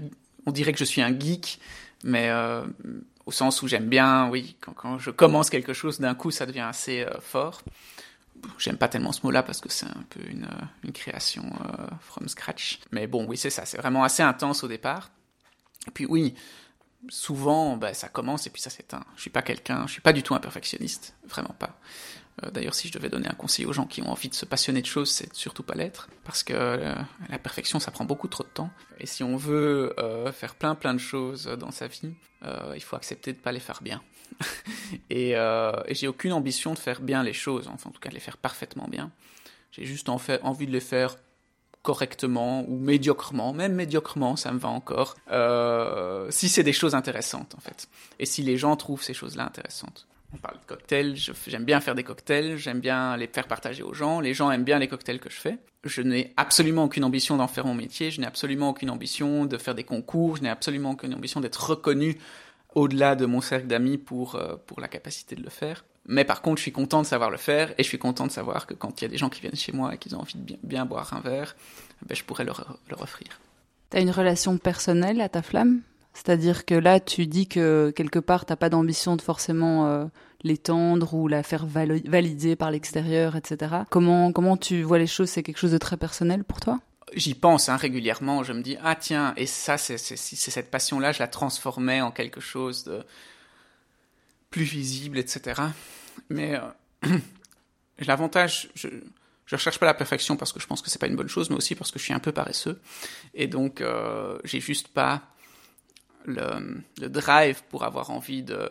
on 0.46 0.52
dirait 0.52 0.72
que 0.72 0.78
je 0.78 0.84
suis 0.84 1.02
un 1.02 1.18
geek, 1.18 1.60
mais 2.04 2.28
euh, 2.30 2.64
au 3.26 3.32
sens 3.32 3.62
où 3.62 3.68
j'aime 3.68 3.88
bien, 3.88 4.28
oui, 4.30 4.56
quand, 4.60 4.72
quand, 4.72 4.98
je 4.98 5.10
commence 5.10 5.50
quelque 5.50 5.72
chose, 5.72 6.00
d'un 6.00 6.14
coup, 6.14 6.30
ça 6.30 6.46
devient 6.46 6.60
assez 6.60 7.02
euh, 7.02 7.20
fort 7.20 7.62
j'aime 8.58 8.76
pas 8.76 8.88
tellement 8.88 9.12
ce 9.12 9.20
mot-là 9.24 9.42
parce 9.42 9.60
que 9.60 9.68
c'est 9.68 9.86
un 9.86 10.04
peu 10.10 10.20
une, 10.28 10.92
création 10.92 11.44
euh, 11.44 11.86
from 12.00 12.28
scratch. 12.28 12.80
Mais 12.92 13.06
bon, 13.06 13.26
oui, 13.26 13.36
c'est 13.36 13.50
ça, 13.50 13.64
c'est 13.64 13.76
vraiment 13.76 14.04
assez 14.04 14.22
intense 14.22 14.64
au 14.64 14.68
départ. 14.68 15.10
Et 15.88 15.90
puis 15.90 16.06
oui, 16.06 16.34
souvent, 17.08 17.76
bah, 17.76 17.94
ça 17.94 18.08
commence 18.08 18.46
et 18.46 18.50
puis 18.50 18.62
ça 18.62 18.70
s'éteint. 18.70 19.04
Je 19.16 19.22
suis 19.22 19.30
pas 19.30 19.42
quelqu'un, 19.42 19.86
je 19.86 19.92
suis 19.92 20.00
pas 20.00 20.12
du 20.12 20.22
tout 20.22 20.34
un 20.34 20.40
perfectionniste, 20.40 21.14
vraiment 21.28 21.54
pas. 21.58 21.78
Euh, 22.44 22.50
D'ailleurs, 22.50 22.74
si 22.74 22.88
je 22.88 22.92
devais 22.92 23.08
donner 23.08 23.28
un 23.28 23.34
conseil 23.34 23.66
aux 23.66 23.72
gens 23.72 23.86
qui 23.86 24.02
ont 24.02 24.10
envie 24.10 24.28
de 24.28 24.34
se 24.34 24.44
passionner 24.44 24.80
de 24.80 24.86
choses, 24.86 25.10
c'est 25.10 25.34
surtout 25.34 25.62
pas 25.62 25.74
l'être, 25.74 26.08
parce 26.24 26.42
que 26.42 26.54
euh, 26.54 26.94
la 27.28 27.38
perfection, 27.38 27.80
ça 27.80 27.90
prend 27.90 28.04
beaucoup 28.04 28.28
trop 28.28 28.44
de 28.44 28.48
temps. 28.48 28.70
Et 28.98 29.06
si 29.06 29.22
on 29.22 29.36
veut 29.36 29.94
faire 30.32 30.54
plein 30.54 30.74
plein 30.74 30.94
de 30.94 30.98
choses 30.98 31.44
dans 31.44 31.70
sa 31.70 31.88
vie, 31.88 32.14
il 32.74 32.82
faut 32.82 32.96
accepter 32.96 33.32
de 33.32 33.38
pas 33.38 33.52
les 33.52 33.60
faire 33.60 33.82
bien. 33.82 34.02
et, 35.10 35.36
euh, 35.36 35.72
et 35.86 35.94
j'ai 35.94 36.08
aucune 36.08 36.32
ambition 36.32 36.74
de 36.74 36.78
faire 36.78 37.00
bien 37.00 37.22
les 37.22 37.32
choses, 37.32 37.68
enfin 37.72 37.90
en 37.90 37.92
tout 37.92 38.00
cas 38.00 38.08
de 38.08 38.14
les 38.14 38.20
faire 38.20 38.36
parfaitement 38.36 38.88
bien. 38.88 39.10
J'ai 39.72 39.84
juste 39.84 40.08
envie 40.08 40.66
de 40.66 40.72
les 40.72 40.80
faire 40.80 41.16
correctement 41.82 42.64
ou 42.68 42.78
médiocrement, 42.78 43.52
même 43.52 43.74
médiocrement, 43.74 44.34
ça 44.34 44.50
me 44.50 44.58
va 44.58 44.68
encore, 44.68 45.14
euh, 45.30 46.26
si 46.30 46.48
c'est 46.48 46.64
des 46.64 46.72
choses 46.72 46.96
intéressantes 46.96 47.54
en 47.56 47.60
fait. 47.60 47.88
Et 48.18 48.26
si 48.26 48.42
les 48.42 48.56
gens 48.56 48.74
trouvent 48.76 49.02
ces 49.02 49.14
choses-là 49.14 49.44
intéressantes. 49.44 50.08
On 50.34 50.38
parle 50.38 50.58
de 50.58 50.66
cocktails, 50.66 51.14
j'aime 51.14 51.64
bien 51.64 51.80
faire 51.80 51.94
des 51.94 52.02
cocktails, 52.02 52.56
j'aime 52.56 52.80
bien 52.80 53.16
les 53.16 53.28
faire 53.28 53.46
partager 53.46 53.84
aux 53.84 53.94
gens, 53.94 54.18
les 54.18 54.34
gens 54.34 54.50
aiment 54.50 54.64
bien 54.64 54.80
les 54.80 54.88
cocktails 54.88 55.20
que 55.20 55.30
je 55.30 55.36
fais. 55.36 55.58
Je 55.84 56.02
n'ai 56.02 56.32
absolument 56.36 56.84
aucune 56.84 57.04
ambition 57.04 57.36
d'en 57.36 57.46
faire 57.46 57.64
mon 57.64 57.74
métier, 57.74 58.10
je 58.10 58.20
n'ai 58.20 58.26
absolument 58.26 58.70
aucune 58.70 58.90
ambition 58.90 59.46
de 59.46 59.56
faire 59.56 59.76
des 59.76 59.84
concours, 59.84 60.36
je 60.36 60.42
n'ai 60.42 60.50
absolument 60.50 60.90
aucune 60.90 61.14
ambition 61.14 61.40
d'être 61.40 61.70
reconnu 61.70 62.18
au-delà 62.76 63.16
de 63.16 63.24
mon 63.24 63.40
cercle 63.40 63.66
d'amis 63.66 63.96
pour, 63.96 64.36
euh, 64.36 64.56
pour 64.66 64.80
la 64.80 64.86
capacité 64.86 65.34
de 65.34 65.42
le 65.42 65.50
faire. 65.50 65.84
Mais 66.06 66.24
par 66.24 66.42
contre, 66.42 66.58
je 66.58 66.62
suis 66.62 66.72
content 66.72 67.00
de 67.00 67.06
savoir 67.06 67.30
le 67.30 67.38
faire 67.38 67.72
et 67.78 67.82
je 67.82 67.88
suis 67.88 67.98
content 67.98 68.26
de 68.26 68.30
savoir 68.30 68.66
que 68.66 68.74
quand 68.74 69.00
il 69.00 69.04
y 69.04 69.06
a 69.06 69.08
des 69.08 69.16
gens 69.16 69.30
qui 69.30 69.40
viennent 69.40 69.56
chez 69.56 69.72
moi 69.72 69.94
et 69.94 69.98
qu'ils 69.98 70.14
ont 70.14 70.20
envie 70.20 70.36
de 70.36 70.56
bien, 70.62 70.84
boire 70.84 71.12
un 71.14 71.20
verre, 71.20 71.56
ben, 72.06 72.14
je 72.14 72.22
pourrais 72.22 72.44
leur, 72.44 72.78
leur 72.88 73.02
offrir. 73.02 73.40
Tu 73.90 73.96
as 73.96 74.00
une 74.00 74.10
relation 74.10 74.58
personnelle 74.58 75.22
à 75.22 75.28
ta 75.28 75.42
flamme? 75.42 75.80
C'est-à-dire 76.12 76.64
que 76.66 76.74
là, 76.74 77.00
tu 77.00 77.26
dis 77.26 77.48
que 77.48 77.92
quelque 77.96 78.18
part, 78.18 78.44
tu 78.44 78.52
n'as 78.52 78.56
pas 78.56 78.68
d'ambition 78.68 79.16
de 79.16 79.22
forcément 79.22 79.86
euh, 79.86 80.04
l'étendre 80.44 81.14
ou 81.14 81.28
la 81.28 81.42
faire 81.42 81.66
valider 81.66 82.56
par 82.56 82.70
l'extérieur, 82.70 83.36
etc. 83.36 83.74
Comment, 83.90 84.32
comment 84.32 84.56
tu 84.56 84.82
vois 84.82 84.98
les 84.98 85.06
choses? 85.06 85.30
C'est 85.30 85.42
quelque 85.42 85.58
chose 85.58 85.72
de 85.72 85.78
très 85.78 85.96
personnel 85.96 86.44
pour 86.44 86.60
toi? 86.60 86.78
J'y 87.14 87.34
pense 87.34 87.68
hein, 87.68 87.76
régulièrement, 87.76 88.42
je 88.42 88.52
me 88.52 88.62
dis, 88.62 88.76
ah 88.82 88.96
tiens, 88.96 89.32
et 89.36 89.46
ça, 89.46 89.78
c'est 89.78 89.96
cette 89.96 90.70
passion-là, 90.70 91.12
je 91.12 91.20
la 91.20 91.28
transformais 91.28 92.00
en 92.00 92.10
quelque 92.10 92.40
chose 92.40 92.84
de 92.84 93.04
plus 94.50 94.64
visible, 94.64 95.18
etc. 95.18 95.62
Mais 96.28 96.56
euh, 96.56 97.18
l'avantage, 98.00 98.70
je 98.74 98.88
je 99.46 99.54
recherche 99.54 99.78
pas 99.78 99.86
la 99.86 99.94
perfection 99.94 100.36
parce 100.36 100.52
que 100.52 100.60
je 100.60 100.66
pense 100.66 100.82
que 100.82 100.90
c'est 100.90 100.98
pas 100.98 101.06
une 101.06 101.16
bonne 101.16 101.28
chose, 101.28 101.50
mais 101.50 101.56
aussi 101.56 101.74
parce 101.74 101.90
que 101.90 101.98
je 101.98 102.04
suis 102.04 102.12
un 102.12 102.18
peu 102.18 102.32
paresseux 102.32 102.80
et 103.32 103.46
donc 103.46 103.80
euh, 103.80 104.38
j'ai 104.44 104.60
juste 104.60 104.88
pas 104.88 105.22
le, 106.24 106.82
le, 107.00 107.08
drive 107.08 107.62
pour 107.70 107.84
avoir 107.84 108.10
envie 108.10 108.42
de 108.42 108.70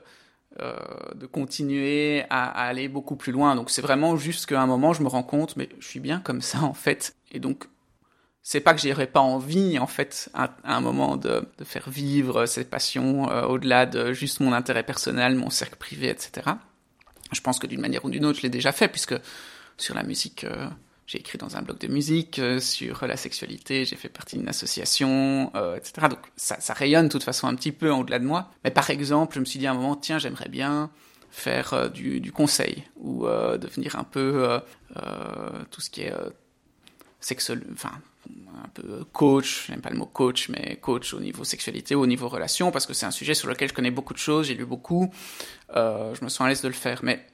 euh, 0.60 0.76
de 1.16 1.26
continuer 1.26 2.24
à, 2.30 2.46
à, 2.46 2.68
aller 2.68 2.90
beaucoup 2.90 3.16
plus 3.16 3.32
loin. 3.32 3.56
Donc 3.56 3.70
c'est 3.70 3.82
vraiment 3.82 4.18
juste 4.18 4.48
qu'à 4.48 4.62
un 4.62 4.68
moment 4.68 4.92
je 4.92 5.02
me 5.02 5.08
rends 5.08 5.24
compte, 5.24 5.56
mais 5.56 5.70
je 5.80 5.88
suis 5.88 6.02
bien 6.02 6.20
comme 6.20 6.42
ça 6.42 6.62
en 6.64 6.74
fait, 6.74 7.16
et 7.32 7.40
donc 7.40 7.68
c'est 8.48 8.60
pas 8.60 8.76
que 8.76 8.80
j'aurais 8.80 9.08
pas 9.08 9.22
envie 9.22 9.80
en 9.80 9.88
fait 9.88 10.30
à, 10.36 10.52
un 10.66 10.80
moment 10.80 11.18
de, 11.18 11.48
de, 11.58 11.64
faire 11.64 11.90
vivre 11.90 12.46
ces 12.46 12.64
passions 12.64 13.28
euh, 13.28 13.48
au-delà 13.48 13.88
de 13.88 14.14
juste 14.14 14.40
mon 14.40 14.54
intérêt 14.54 14.84
personnel, 14.84 15.34
mon 15.34 15.50
cercle 15.50 15.78
privé, 15.78 16.10
etc. 16.10 16.52
Je 17.32 17.42
pense 17.42 17.58
que 17.58 17.66
d'une 17.66 17.82
manière 17.82 18.06
ou 18.06 18.12
d'une 18.12 18.24
autre, 18.24 18.38
je 18.38 18.44
l'ai 18.44 18.50
déjà 18.50 18.72
fait 18.72 18.88
puisque 18.88 19.16
sur 19.78 19.96
la 19.96 20.04
musique, 20.04 20.44
euh, 20.44 20.70
j'ai 21.08 21.18
écrit 21.18 21.40
dans 21.40 21.58
un 21.58 21.64
blog 21.64 21.80
de 21.80 21.88
musique, 21.88 22.38
euh, 22.38 22.60
sur 22.60 23.08
la 23.08 23.18
sexualité, 23.18 23.84
j'ai 23.84 23.96
fait 23.96 24.10
partie 24.10 24.38
d'une 24.38 24.48
association, 24.48 25.52
etc. 25.76 26.08
Donc 26.08 26.20
ça, 26.36 26.58
ça, 26.60 26.76
rayonne 26.76 27.08
de 27.08 27.12
toute 27.12 27.24
façon 27.24 27.48
un 27.48 27.56
petit 27.56 27.72
peu 27.72 27.90
au-delà 27.90 28.20
de 28.20 28.26
moi. 28.26 28.52
Mais 28.64 28.70
par 28.70 28.92
exemple, 28.92 29.34
je 29.34 29.40
me 29.40 29.46
suis 29.46 29.58
dit 29.58 29.66
à 29.66 29.72
un 29.72 29.74
moment, 29.74 29.96
tiens, 29.96 30.20
j'aimerais 30.20 30.50
bien 30.50 30.92
faire 31.32 31.90
du, 31.90 32.22
du, 32.22 32.32
conseil 32.32 32.84
ou 32.98 33.26
devenir 33.26 33.98
un 33.98 34.04
peu 34.04 34.62
tout 35.72 35.82
ce 35.82 35.90
qui 35.90 36.02
est 36.02 36.14
sexuel, 37.20 37.64
enfin 37.74 37.92
un 38.64 38.68
peu 38.70 39.04
coach, 39.12 39.68
j'aime 39.68 39.82
pas 39.82 39.90
le 39.90 39.98
mot 39.98 40.06
coach, 40.06 40.50
mais 40.50 40.78
coach 40.78 41.14
au 41.14 41.20
niveau 41.20 41.44
sexualité, 41.44 41.96
au 41.96 42.06
niveau 42.06 42.28
relation, 42.28 42.72
parce 42.72 42.86
que 42.86 42.94
c'est 42.94 43.06
un 43.06 43.12
sujet 43.12 43.34
sur 43.34 43.48
lequel 43.48 43.70
je 43.70 43.74
connais 43.74 43.92
beaucoup 43.92 44.14
de 44.14 44.20
choses, 44.20 44.48
j'ai 44.48 44.56
lu 44.56 44.66
beaucoup, 44.66 45.12
euh, 45.76 46.14
je 46.16 46.24
me 46.24 46.30
sens 46.30 46.42
à 46.42 46.50
l'aise 46.50 46.62
de 46.62 46.68
le 46.68 46.74
faire. 46.74 47.02
Mais 47.04 47.26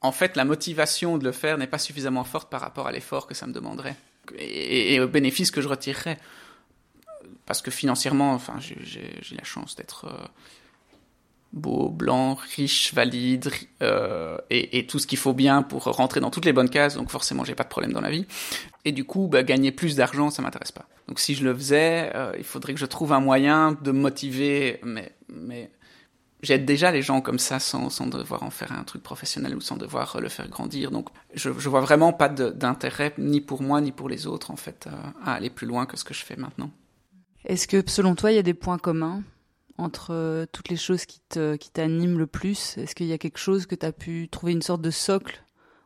en 0.00 0.12
fait, 0.12 0.36
la 0.36 0.44
motivation 0.44 1.18
de 1.18 1.24
le 1.24 1.32
faire 1.32 1.58
n'est 1.58 1.66
pas 1.66 1.78
suffisamment 1.78 2.24
forte 2.24 2.50
par 2.50 2.60
rapport 2.60 2.86
à 2.86 2.92
l'effort 2.92 3.26
que 3.26 3.34
ça 3.34 3.46
me 3.46 3.52
demanderait 3.52 3.96
et, 4.36 4.94
et, 4.94 5.00
au 5.00 5.08
bénéfice 5.08 5.50
que 5.50 5.60
je 5.60 5.68
retirerais. 5.68 6.18
Parce 7.46 7.62
que 7.62 7.70
financièrement, 7.70 8.32
enfin, 8.32 8.58
j'ai 8.60 9.36
la 9.36 9.44
chance 9.44 9.74
d'être 9.74 10.06
euh, 10.06 10.26
beau, 11.52 11.88
blanc, 11.88 12.38
riche, 12.56 12.94
valide, 12.94 13.50
euh, 13.82 14.38
et, 14.50 14.86
tout 14.86 14.98
ce 14.98 15.06
qu'il 15.06 15.18
faut 15.18 15.32
bien 15.32 15.62
pour 15.62 15.84
rentrer 15.84 16.20
dans 16.20 16.30
toutes 16.30 16.44
les 16.44 16.52
bonnes 16.52 16.70
cases, 16.70 16.96
donc 16.96 17.10
forcément 17.10 17.44
j'ai 17.44 17.54
pas 17.54 17.64
de 17.64 17.68
problème 17.68 17.92
dans 17.92 18.00
la 18.00 18.10
vie. 18.10 18.26
Et 18.84 18.92
du 18.92 19.04
coup, 19.04 19.28
bah, 19.28 19.42
gagner 19.42 19.72
plus 19.72 19.96
d'argent, 19.96 20.30
ça 20.30 20.42
m'intéresse 20.42 20.72
pas. 20.72 20.86
Donc 21.08 21.18
si 21.18 21.34
je 21.34 21.44
le 21.44 21.54
faisais, 21.54 22.12
euh, 22.14 22.32
il 22.38 22.44
faudrait 22.44 22.74
que 22.74 22.80
je 22.80 22.86
trouve 22.86 23.12
un 23.12 23.20
moyen 23.20 23.76
de 23.82 23.90
motiver, 23.90 24.80
mais, 24.82 25.70
j'aide 26.42 26.64
déjà 26.64 26.90
les 26.90 27.02
gens 27.02 27.20
comme 27.20 27.38
ça 27.38 27.58
sans, 27.58 28.06
devoir 28.06 28.44
en 28.44 28.50
faire 28.50 28.72
un 28.72 28.84
truc 28.84 29.02
professionnel 29.02 29.54
ou 29.54 29.60
sans 29.60 29.76
devoir 29.76 30.20
le 30.20 30.28
faire 30.30 30.48
grandir. 30.48 30.90
Donc 30.90 31.08
je, 31.34 31.50
vois 31.50 31.82
vraiment 31.82 32.12
pas 32.12 32.28
d'intérêt, 32.28 33.12
ni 33.18 33.40
pour 33.40 33.60
moi, 33.60 33.80
ni 33.80 33.92
pour 33.92 34.08
les 34.08 34.26
autres, 34.26 34.50
en 34.50 34.56
fait, 34.56 34.88
à 35.24 35.34
aller 35.34 35.50
plus 35.50 35.66
loin 35.66 35.84
que 35.84 35.98
ce 35.98 36.04
que 36.04 36.14
je 36.14 36.24
fais 36.24 36.36
maintenant. 36.36 36.70
Est-ce 37.44 37.66
que 37.66 37.82
selon 37.86 38.14
toi, 38.14 38.32
il 38.32 38.36
y 38.36 38.38
a 38.38 38.42
des 38.42 38.54
points 38.54 38.78
communs? 38.78 39.22
Entre 39.80 40.12
euh, 40.12 40.46
toutes 40.52 40.68
les 40.68 40.76
choses 40.76 41.06
qui 41.06 41.20
te 41.28 41.56
qui 41.56 41.70
t'animent 41.70 42.18
le 42.18 42.26
plus 42.26 42.76
Est-ce 42.78 42.94
qu'il 42.94 43.06
y 43.06 43.12
a 43.12 43.18
quelque 43.18 43.38
chose 43.38 43.66
que 43.66 43.74
tu 43.74 43.86
as 43.86 43.92
pu 43.92 44.28
trouver 44.28 44.52
une 44.52 44.62
sorte 44.62 44.82
de 44.82 44.90
socle 44.90 45.42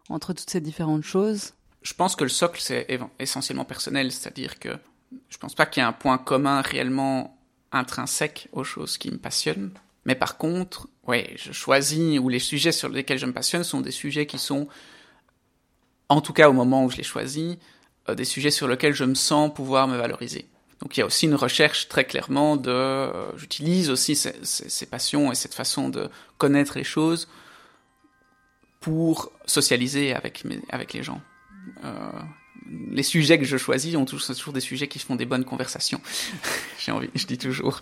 entre 0.08 0.32
toutes 0.32 0.50
ces 0.50 0.60
différentes 0.60 1.04
choses? 1.04 1.54
Je 1.82 1.94
pense 1.94 2.16
que 2.16 2.24
le 2.24 2.30
socle 2.30 2.60
c'est 2.60 2.86
essentiellement 3.18 3.64
personnel, 3.64 4.10
c'est-à-dire 4.10 4.58
que 4.58 4.70
je 5.28 5.38
pense 5.38 5.54
pas 5.54 5.66
qu'il 5.66 5.82
y 5.82 5.84
ait 5.84 5.88
un 5.88 5.92
point 5.92 6.18
commun 6.18 6.60
réellement 6.60 7.38
intrinsèque 7.72 8.48
aux 8.52 8.64
choses 8.64 8.98
qui 8.98 9.10
me 9.10 9.18
passionnent. 9.18 9.70
Mais 10.04 10.14
par 10.14 10.36
contre, 10.36 10.88
ouais, 11.06 11.34
je 11.36 11.52
choisis 11.52 12.18
ou 12.18 12.28
les 12.28 12.38
sujets 12.38 12.72
sur 12.72 12.88
lesquels 12.88 13.18
je 13.18 13.26
me 13.26 13.32
passionne 13.32 13.64
sont 13.64 13.80
des 13.80 13.90
sujets 13.90 14.26
qui 14.26 14.38
sont, 14.38 14.68
en 16.08 16.20
tout 16.20 16.32
cas 16.32 16.48
au 16.48 16.52
moment 16.52 16.84
où 16.84 16.90
je 16.90 16.96
les 16.96 17.02
choisis, 17.02 17.56
euh, 18.08 18.14
des 18.14 18.24
sujets 18.24 18.50
sur 18.50 18.68
lesquels 18.68 18.94
je 18.94 19.04
me 19.04 19.14
sens 19.14 19.52
pouvoir 19.52 19.88
me 19.88 19.96
valoriser. 19.96 20.48
Donc 20.84 20.96
il 20.96 21.00
y 21.00 21.02
a 21.02 21.06
aussi 21.06 21.24
une 21.24 21.34
recherche 21.34 21.88
très 21.88 22.04
clairement 22.04 22.56
de... 22.56 22.70
Euh, 22.70 23.36
j'utilise 23.36 23.88
aussi 23.88 24.14
ces, 24.14 24.34
ces, 24.42 24.86
passions 24.86 25.32
et 25.32 25.34
cette 25.34 25.54
façon 25.54 25.88
de 25.88 26.10
connaître 26.36 26.76
les 26.76 26.84
choses 26.84 27.26
pour 28.80 29.32
socialiser 29.46 30.14
avec, 30.14 30.44
mes, 30.44 30.60
avec 30.68 30.92
les 30.92 31.02
gens. 31.02 31.22
Euh, 31.84 32.10
les 32.90 33.02
sujets 33.02 33.38
que 33.38 33.44
je 33.44 33.56
choisis 33.56 33.96
ont 33.96 34.04
toujours, 34.04 34.36
toujours 34.36 34.52
des 34.52 34.60
sujets 34.60 34.88
qui 34.88 34.98
font 34.98 35.16
des 35.16 35.26
bonnes 35.26 35.44
conversations. 35.44 36.00
J'ai 36.78 36.92
envie, 36.92 37.10
je 37.14 37.26
dis 37.26 37.38
toujours, 37.38 37.80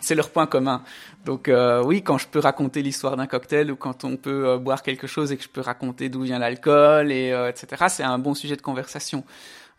c'est 0.00 0.14
leur 0.14 0.30
point 0.30 0.46
commun. 0.46 0.82
Donc 1.24 1.48
euh, 1.48 1.82
oui, 1.84 2.02
quand 2.02 2.18
je 2.18 2.28
peux 2.28 2.38
raconter 2.38 2.82
l'histoire 2.82 3.16
d'un 3.16 3.26
cocktail 3.26 3.70
ou 3.70 3.76
quand 3.76 4.04
on 4.04 4.16
peut 4.16 4.48
euh, 4.48 4.58
boire 4.58 4.82
quelque 4.82 5.06
chose 5.06 5.32
et 5.32 5.36
que 5.36 5.42
je 5.42 5.48
peux 5.48 5.60
raconter 5.60 6.08
d'où 6.08 6.22
vient 6.22 6.38
l'alcool 6.38 7.12
et 7.12 7.32
euh, 7.32 7.48
etc. 7.50 7.84
C'est 7.88 8.02
un 8.02 8.18
bon 8.18 8.34
sujet 8.34 8.56
de 8.56 8.62
conversation. 8.62 9.24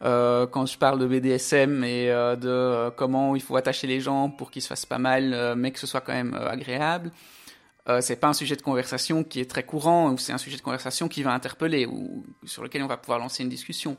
Euh, 0.01 0.47
quand 0.47 0.65
je 0.65 0.77
parle 0.77 0.97
de 0.99 1.05
BDSM 1.05 1.83
et 1.83 2.09
euh, 2.09 2.37
de 2.37 2.47
euh, 2.47 2.89
comment 2.89 3.35
il 3.35 3.41
faut 3.41 3.57
attacher 3.57 3.85
les 3.85 3.99
gens 3.99 4.29
pour 4.29 4.49
qu'ils 4.49 4.61
se 4.61 4.67
fassent 4.67 4.85
pas 4.85 4.97
mal, 4.97 5.55
mais 5.57 5.71
que 5.71 5.79
ce 5.79 5.87
soit 5.87 6.01
quand 6.01 6.13
même 6.13 6.33
agréable, 6.33 7.11
c'est 8.01 8.17
pas 8.17 8.27
un 8.27 8.33
sujet 8.33 8.55
de 8.55 8.61
conversation 8.61 9.23
qui 9.23 9.39
est 9.39 9.49
très 9.49 9.63
courant, 9.63 10.11
ou 10.11 10.17
c'est 10.19 10.31
un 10.31 10.37
sujet 10.37 10.57
de 10.57 10.61
conversation 10.61 11.07
qui 11.07 11.23
va 11.23 11.33
interpeller 11.33 11.87
ou 11.87 12.23
sur 12.45 12.61
lequel 12.61 12.83
on 12.83 12.87
va 12.87 12.97
pouvoir 12.97 13.17
lancer 13.17 13.41
une 13.41 13.49
discussion. 13.49 13.97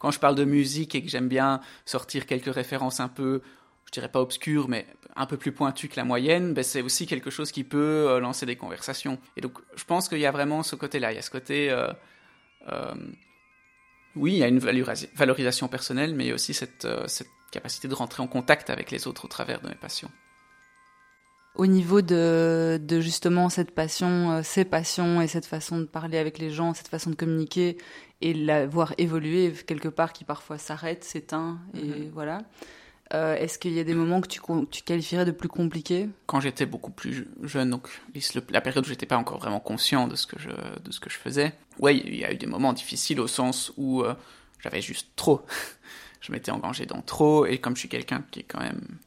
Quand 0.00 0.10
je 0.10 0.18
parle 0.18 0.34
de 0.34 0.42
musique 0.42 0.96
et 0.96 1.04
que 1.04 1.08
j'aime 1.08 1.28
bien 1.28 1.60
sortir 1.84 2.26
quelques 2.26 2.52
références 2.52 2.98
un 2.98 3.06
peu, 3.06 3.40
je 3.84 3.92
dirais 3.92 4.08
pas 4.08 4.20
obscures, 4.20 4.68
mais 4.68 4.86
un 5.14 5.26
peu 5.26 5.36
plus 5.36 5.52
pointues 5.52 5.88
que 5.88 5.94
la 5.94 6.04
moyenne, 6.04 6.52
ben 6.52 6.64
c'est 6.64 6.82
aussi 6.82 7.06
quelque 7.06 7.30
chose 7.30 7.52
qui 7.52 7.62
peut 7.62 8.18
lancer 8.18 8.44
des 8.44 8.56
conversations. 8.56 9.18
Et 9.36 9.40
donc, 9.40 9.52
je 9.76 9.84
pense 9.84 10.08
qu'il 10.08 10.18
y 10.18 10.26
a 10.26 10.32
vraiment 10.32 10.64
ce 10.64 10.74
côté-là. 10.74 11.12
Il 11.12 11.14
y 11.14 11.18
a 11.18 11.22
ce 11.22 11.30
côté 11.30 11.72
oui, 14.18 14.32
il 14.32 14.38
y 14.38 14.42
a 14.42 14.48
une 14.48 14.58
valorisation 14.58 15.68
personnelle, 15.68 16.14
mais 16.14 16.24
il 16.24 16.28
y 16.28 16.30
a 16.30 16.34
aussi 16.34 16.54
cette, 16.54 16.84
euh, 16.84 17.04
cette 17.06 17.28
capacité 17.50 17.88
de 17.88 17.94
rentrer 17.94 18.22
en 18.22 18.26
contact 18.26 18.70
avec 18.70 18.90
les 18.90 19.06
autres 19.06 19.24
au 19.24 19.28
travers 19.28 19.60
de 19.60 19.68
mes 19.68 19.74
passions. 19.74 20.10
Au 21.54 21.66
niveau 21.66 22.02
de, 22.02 22.80
de 22.80 23.00
justement 23.00 23.48
cette 23.48 23.72
passion, 23.72 24.32
euh, 24.32 24.40
ces 24.44 24.64
passions 24.64 25.20
et 25.20 25.26
cette 25.26 25.46
façon 25.46 25.78
de 25.78 25.84
parler 25.84 26.18
avec 26.18 26.38
les 26.38 26.50
gens, 26.50 26.74
cette 26.74 26.88
façon 26.88 27.10
de 27.10 27.16
communiquer 27.16 27.78
et 28.20 28.34
la 28.34 28.66
voir 28.66 28.94
évoluer 28.98 29.52
quelque 29.66 29.88
part 29.88 30.12
qui 30.12 30.24
parfois 30.24 30.58
s'arrête, 30.58 31.04
s'éteint 31.04 31.58
et 31.74 31.78
mm-hmm. 31.78 32.10
voilà. 32.12 32.42
Euh, 33.14 33.36
est-ce 33.36 33.58
qu'il 33.58 33.72
y 33.72 33.80
a 33.80 33.84
des 33.84 33.94
moments 33.94 34.20
que 34.20 34.28
tu, 34.28 34.82
qualifierais 34.82 35.24
de 35.24 35.30
plus 35.30 35.48
compliqués? 35.48 36.10
Quand 36.26 36.40
j'étais 36.40 36.66
beaucoup 36.66 36.90
plus 36.90 37.26
jeune, 37.42 37.70
donc 37.70 37.88
la 38.50 38.60
période 38.60 38.84
où 38.84 38.88
j'étais 38.88 39.06
pas 39.06 39.16
encore 39.16 39.38
vraiment 39.38 39.60
conscient 39.60 40.08
de 40.08 40.14
ce 40.14 40.26
que 40.26 40.38
je, 40.38 40.50
faisais, 41.08 41.54
oui, 41.78 42.02
il 42.04 42.16
y 42.16 42.24
a 42.24 42.32
eu 42.32 42.36
des 42.36 42.46
moments 42.46 42.72
difficiles 42.72 43.20
au 43.20 43.26
sens 43.26 43.72
où 43.78 44.02
euh, 44.02 44.14
j'avais 44.60 44.82
juste 44.82 45.08
trop. 45.16 45.40
je 46.20 46.32
m'étais 46.32 46.50
engagé 46.50 46.84
dans 46.84 47.00
trop, 47.00 47.46
et 47.46 47.58
comme 47.58 47.76
je 47.76 47.80
suis 47.80 47.88
quelqu'un 47.88 48.24
qui 48.30 48.40
est 48.40 48.44
quand 48.44 48.60
même 48.60 48.98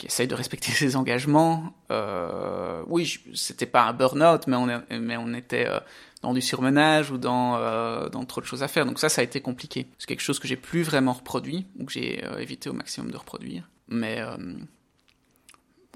qui 0.00 0.06
essaye 0.06 0.26
de 0.26 0.34
respecter 0.34 0.72
ses 0.72 0.96
engagements, 0.96 1.74
euh, 1.90 2.82
oui, 2.86 3.18
c'était 3.34 3.66
pas 3.66 3.82
un 3.82 3.92
burn-out, 3.92 4.46
mais 4.46 4.56
on, 4.56 4.66
mais 4.98 5.16
on 5.18 5.34
était 5.34 5.66
euh, 5.68 5.78
dans 6.22 6.32
du 6.32 6.40
surmenage 6.40 7.10
ou 7.10 7.18
dans, 7.18 7.56
euh, 7.56 8.08
dans 8.08 8.24
trop 8.24 8.40
de 8.40 8.46
choses 8.46 8.62
à 8.62 8.68
faire. 8.68 8.86
Donc 8.86 8.98
ça, 8.98 9.10
ça 9.10 9.20
a 9.20 9.24
été 9.24 9.42
compliqué. 9.42 9.88
C'est 9.98 10.06
quelque 10.06 10.22
chose 10.22 10.38
que 10.38 10.48
j'ai 10.48 10.56
plus 10.56 10.82
vraiment 10.82 11.12
reproduit, 11.12 11.66
ou 11.78 11.84
que 11.84 11.92
j'ai 11.92 12.24
euh, 12.24 12.38
évité 12.38 12.70
au 12.70 12.72
maximum 12.72 13.10
de 13.10 13.16
reproduire. 13.18 13.68
Mais 13.88 14.22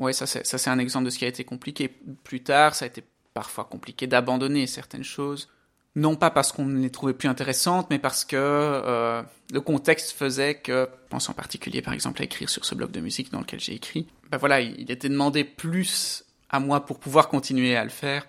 ouais, 0.00 0.12
ça 0.12 0.26
c'est 0.26 0.68
un 0.68 0.78
exemple 0.78 1.06
de 1.06 1.10
ce 1.10 1.18
qui 1.18 1.24
a 1.24 1.28
été 1.28 1.44
compliqué. 1.44 1.88
Plus 2.24 2.42
tard, 2.42 2.74
ça 2.74 2.84
a 2.84 2.88
été 2.88 3.04
parfois 3.32 3.64
compliqué 3.64 4.06
d'abandonner 4.06 4.66
certaines 4.66 5.04
choses. 5.04 5.48
Non 5.96 6.16
pas 6.16 6.30
parce 6.30 6.50
qu'on 6.50 6.66
les 6.66 6.90
trouvait 6.90 7.14
plus 7.14 7.28
intéressantes, 7.28 7.88
mais 7.90 8.00
parce 8.00 8.24
que 8.24 8.36
euh, 8.36 9.22
le 9.52 9.60
contexte 9.60 10.10
faisait 10.10 10.56
que, 10.56 10.88
je 10.90 11.08
pense 11.08 11.28
en 11.28 11.34
particulier 11.34 11.82
par 11.82 11.94
exemple 11.94 12.20
à 12.20 12.24
écrire 12.24 12.50
sur 12.50 12.64
ce 12.64 12.74
blog 12.74 12.90
de 12.90 13.00
musique 13.00 13.30
dans 13.30 13.38
lequel 13.40 13.60
j'ai 13.60 13.74
écrit, 13.74 14.08
ben 14.30 14.38
voilà, 14.38 14.60
il 14.60 14.90
était 14.90 15.08
demandé 15.08 15.44
plus 15.44 16.24
à 16.50 16.58
moi 16.58 16.84
pour 16.84 16.98
pouvoir 16.98 17.28
continuer 17.28 17.76
à 17.76 17.84
le 17.84 17.90
faire 17.90 18.26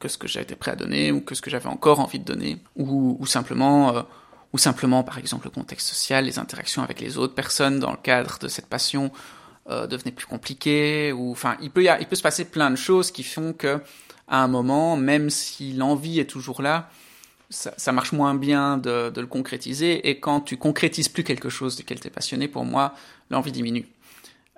que 0.00 0.08
ce 0.08 0.18
que 0.18 0.26
j'étais 0.26 0.56
prêt 0.56 0.72
à 0.72 0.76
donner 0.76 1.12
ou 1.12 1.20
que 1.20 1.36
ce 1.36 1.42
que 1.42 1.50
j'avais 1.50 1.68
encore 1.68 2.00
envie 2.00 2.18
de 2.18 2.24
donner. 2.24 2.58
Ou, 2.76 3.16
ou 3.20 3.26
simplement 3.26 3.96
euh, 3.96 4.02
ou 4.52 4.58
simplement 4.58 5.04
par 5.04 5.18
exemple 5.18 5.46
le 5.46 5.50
contexte 5.50 5.86
social, 5.86 6.24
les 6.24 6.38
interactions 6.38 6.82
avec 6.82 7.00
les 7.00 7.16
autres 7.16 7.34
personnes 7.34 7.78
dans 7.78 7.92
le 7.92 7.96
cadre 7.96 8.38
de 8.40 8.48
cette 8.48 8.66
passion 8.66 9.12
euh, 9.70 9.86
devenaient 9.86 10.12
plus 10.12 10.26
compliquées 10.26 11.12
ou 11.12 11.30
enfin 11.30 11.56
il 11.62 11.70
peut 11.70 11.84
y 11.84 11.88
a, 11.88 12.00
il 12.00 12.06
peut 12.06 12.16
se 12.16 12.22
passer 12.22 12.44
plein 12.44 12.70
de 12.70 12.76
choses 12.76 13.12
qui 13.12 13.22
font 13.22 13.52
que 13.52 13.80
à 14.32 14.42
un 14.42 14.48
moment 14.48 14.96
même 14.96 15.30
si 15.30 15.72
l'envie 15.74 16.18
est 16.18 16.28
toujours 16.28 16.62
là 16.62 16.90
ça, 17.50 17.92
marche 17.92 18.12
moins 18.12 18.34
bien 18.34 18.78
de, 18.78 19.12
le 19.14 19.26
concrétiser 19.26 20.08
et 20.08 20.18
quand 20.18 20.40
tu 20.40 20.56
concrétises 20.56 21.10
plus 21.10 21.22
quelque 21.22 21.50
chose 21.50 21.76
de 21.76 21.82
quel 21.82 22.00
tu 22.00 22.08
es 22.08 22.10
passionné 22.10 22.48
pour 22.48 22.64
moi 22.64 22.94
l'envie 23.30 23.52
diminue 23.52 23.86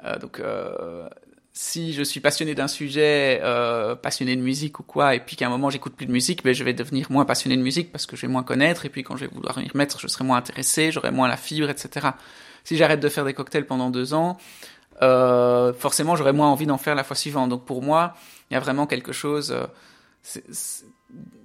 euh, 0.05 0.17
donc 0.19 0.39
euh, 0.39 1.09
si 1.53 1.93
je 1.93 2.03
suis 2.03 2.19
passionné 2.19 2.57
d'un 2.57 2.67
sujet, 2.67 3.41
euh, 3.45 3.95
passionné 3.95 4.35
de 4.35 4.41
musique 4.41 4.81
ou 4.81 4.83
quoi, 4.83 5.15
et 5.15 5.21
puis 5.21 5.37
qu'à 5.37 5.47
un 5.47 5.51
moment 5.51 5.71
j'écoute 5.71 5.95
plus 5.95 6.05
de 6.05 6.11
musique, 6.11 6.43
ben 6.43 6.53
je 6.53 6.65
vais 6.65 6.73
devenir 6.73 7.11
moins 7.13 7.25
passionné 7.25 7.57
de 7.57 7.63
musique 7.63 7.93
parce 7.93 8.07
que 8.07 8.17
je 8.17 8.23
vais 8.23 8.33
moins 8.33 8.43
connaître, 8.43 8.87
et 8.87 8.89
puis 8.89 9.05
quand 9.05 9.17
je 9.17 9.25
vais 9.25 9.31
vouloir 9.33 9.61
y 9.63 9.69
remettre, 9.69 10.01
je 10.01 10.09
serai 10.09 10.25
moins 10.25 10.37
intéressé, 10.37 10.91
j'aurai 10.91 11.13
moins 11.13 11.29
la 11.29 11.37
fibre, 11.37 11.71
etc. 11.71 12.09
Si 12.65 12.77
j'arrête 12.77 12.99
de 12.99 13.09
faire 13.09 13.25
des 13.25 13.35
cocktails 13.35 13.67
pendant 13.67 13.91
deux 13.91 14.15
ans, 14.15 14.37
euh, 15.03 15.73
forcément 15.73 16.17
j'aurai 16.17 16.33
moins 16.33 16.49
envie 16.49 16.67
d'en 16.67 16.79
faire 16.79 16.95
la 16.95 17.05
fois 17.05 17.17
suivante. 17.17 17.51
Donc 17.51 17.65
pour 17.65 17.83
moi, 17.83 18.15
il 18.51 18.55
y 18.55 18.57
a 18.57 18.61
vraiment 18.61 18.87
quelque 18.87 19.13
chose. 19.13 19.53
Euh, 19.53 19.67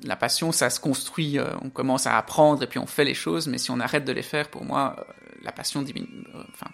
la 0.03 0.15
passion, 0.15 0.51
ça 0.51 0.69
se 0.69 0.79
construit. 0.79 1.37
Euh, 1.37 1.47
on 1.61 1.69
commence 1.69 2.07
à 2.07 2.17
apprendre 2.17 2.63
et 2.63 2.67
puis 2.67 2.79
on 2.79 2.87
fait 2.87 3.03
les 3.03 3.13
choses, 3.13 3.47
mais 3.47 3.57
si 3.57 3.71
on 3.71 3.79
arrête 3.79 4.05
de 4.05 4.11
les 4.11 4.21
faire, 4.21 4.49
pour 4.49 4.63
moi, 4.63 4.95
la 5.41 5.51
passion 5.51 5.81
diminue, 5.81 6.25
enfin, 6.53 6.71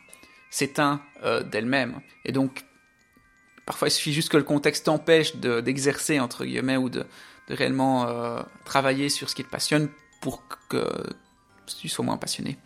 s'éteint 0.49 1.01
d'elle-même. 1.51 1.99
Et 2.25 2.31
donc 2.31 2.65
Parfois, 3.65 3.87
il 3.87 3.91
suffit 3.91 4.13
juste 4.13 4.29
que 4.29 4.37
le 4.37 4.43
contexte 4.43 4.85
t'empêche 4.85 5.37
d'exercer, 5.37 6.19
entre 6.19 6.45
guillemets, 6.45 6.77
ou 6.77 6.87
de, 6.87 7.03
de 7.47 7.55
réellement 7.55 8.05
travailler 8.63 9.09
sur 9.09 9.27
ce 9.27 9.33
qui 9.33 9.43
te 9.43 9.49
passionne 9.49 9.89
pour 10.21 10.43
que 10.69 10.85
tu 11.65 11.89
sois 11.89 12.05
moins 12.05 12.17
passionné. 12.17 12.59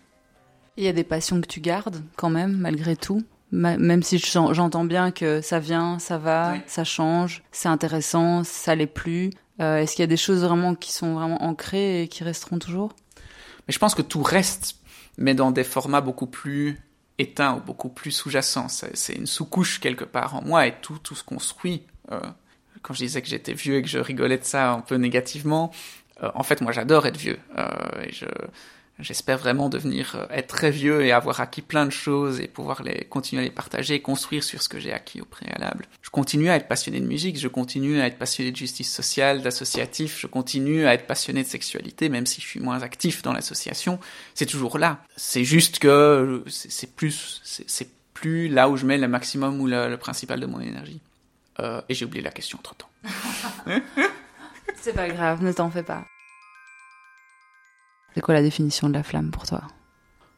Il 0.75 0.83
y 0.83 0.89
a 0.89 0.93
des 0.93 1.05
passions 1.05 1.39
que 1.39 1.47
tu 1.47 1.61
gardes 1.61 2.03
quand 2.17 2.29
même, 2.29 2.57
malgré 2.57 2.97
tout 2.97 3.23
même 3.51 4.03
si 4.03 4.19
j'entends 4.19 4.83
bien 4.83 5.11
que 5.11 5.41
ça 5.41 5.59
vient, 5.59 5.99
ça 5.99 6.17
va, 6.17 6.55
ça 6.67 6.83
change, 6.83 7.43
c'est 7.51 7.69
intéressant, 7.69 8.43
ça 8.43 8.75
l'est 8.75 8.87
plus. 8.87 9.31
Euh, 9.59 9.77
est-ce 9.77 9.95
qu'il 9.95 10.03
y 10.03 10.03
a 10.03 10.07
des 10.07 10.17
choses 10.17 10.43
vraiment 10.43 10.75
qui 10.75 10.91
sont 10.91 11.15
vraiment 11.15 11.43
ancrées 11.43 12.03
et 12.03 12.07
qui 12.07 12.23
resteront 12.23 12.59
toujours? 12.59 12.93
Mais 13.67 13.73
je 13.73 13.79
pense 13.79 13.95
que 13.95 14.01
tout 14.01 14.21
reste, 14.21 14.75
mais 15.17 15.33
dans 15.33 15.51
des 15.51 15.63
formats 15.63 16.01
beaucoup 16.01 16.27
plus 16.27 16.79
éteints 17.17 17.55
ou 17.55 17.59
beaucoup 17.59 17.89
plus 17.89 18.11
sous-jacents. 18.11 18.67
C'est 18.69 19.13
une 19.13 19.27
sous-couche 19.27 19.79
quelque 19.79 20.05
part 20.05 20.35
en 20.35 20.41
moi 20.41 20.67
et 20.67 20.75
tout, 20.79 20.97
tout 20.99 21.15
se 21.15 21.23
construit. 21.23 21.83
Euh, 22.11 22.19
quand 22.81 22.93
je 22.93 22.99
disais 22.99 23.21
que 23.21 23.27
j'étais 23.27 23.53
vieux 23.53 23.77
et 23.77 23.81
que 23.81 23.89
je 23.89 23.99
rigolais 23.99 24.37
de 24.37 24.45
ça 24.45 24.71
un 24.71 24.79
peu 24.79 24.95
négativement, 24.95 25.71
euh, 26.23 26.31
en 26.35 26.43
fait, 26.43 26.61
moi 26.61 26.71
j'adore 26.71 27.05
être 27.07 27.17
vieux. 27.17 27.39
et 28.01 28.13
je, 28.13 28.25
J'espère 28.99 29.37
vraiment 29.37 29.69
devenir 29.69 30.15
euh, 30.15 30.25
être 30.29 30.47
très 30.47 30.71
vieux 30.71 31.05
et 31.05 31.13
avoir 31.13 31.39
acquis 31.39 31.61
plein 31.61 31.85
de 31.85 31.91
choses 31.91 32.41
et 32.41 32.47
pouvoir 32.47 32.83
les 32.83 33.05
continuer 33.05 33.43
à 33.43 33.45
les 33.45 33.51
partager 33.51 33.95
et 33.95 34.01
construire 34.01 34.43
sur 34.43 34.61
ce 34.61 34.67
que 34.67 34.77
j'ai 34.77 34.91
acquis 34.91 35.21
au 35.21 35.25
préalable. 35.25 35.85
Je 36.01 36.09
continue 36.09 36.49
à 36.49 36.57
être 36.57 36.67
passionné 36.67 36.99
de 36.99 37.05
musique, 37.05 37.39
je 37.39 37.47
continue 37.47 38.01
à 38.01 38.07
être 38.07 38.17
passionné 38.17 38.51
de 38.51 38.57
justice 38.57 38.91
sociale, 38.91 39.41
d'associatif, 39.41 40.19
je 40.19 40.27
continue 40.27 40.85
à 40.85 40.93
être 40.93 41.07
passionné 41.07 41.43
de 41.43 41.47
sexualité, 41.47 42.09
même 42.09 42.25
si 42.25 42.41
je 42.41 42.47
suis 42.47 42.59
moins 42.59 42.81
actif 42.81 43.21
dans 43.21 43.31
l'association. 43.31 43.99
C'est 44.33 44.45
toujours 44.45 44.77
là. 44.77 44.99
C'est 45.15 45.45
juste 45.45 45.79
que 45.79 46.43
c'est 46.47 46.93
plus, 46.93 47.41
c'est 47.43 47.89
plus 48.13 48.49
là 48.49 48.69
où 48.69 48.75
je 48.75 48.85
mets 48.85 48.97
le 48.97 49.07
maximum 49.07 49.61
ou 49.61 49.67
le, 49.67 49.95
principal 49.95 50.41
de 50.41 50.45
mon 50.45 50.59
énergie. 50.59 50.99
Euh, 51.61 51.81
et 51.87 51.93
j'ai 51.93 52.03
oublié 52.03 52.21
la 52.23 52.31
question 52.31 52.57
entre 52.59 52.75
temps. 52.75 52.89
c'est 54.75 54.93
pas 54.93 55.07
grave, 55.07 55.41
ne 55.41 55.53
t'en 55.53 55.69
fais 55.69 55.83
pas. 55.83 56.05
C'est 58.13 58.21
quoi 58.21 58.33
la 58.33 58.41
définition 58.41 58.89
de 58.89 58.93
la 58.93 59.03
flamme 59.03 59.31
pour 59.31 59.45
toi? 59.45 59.61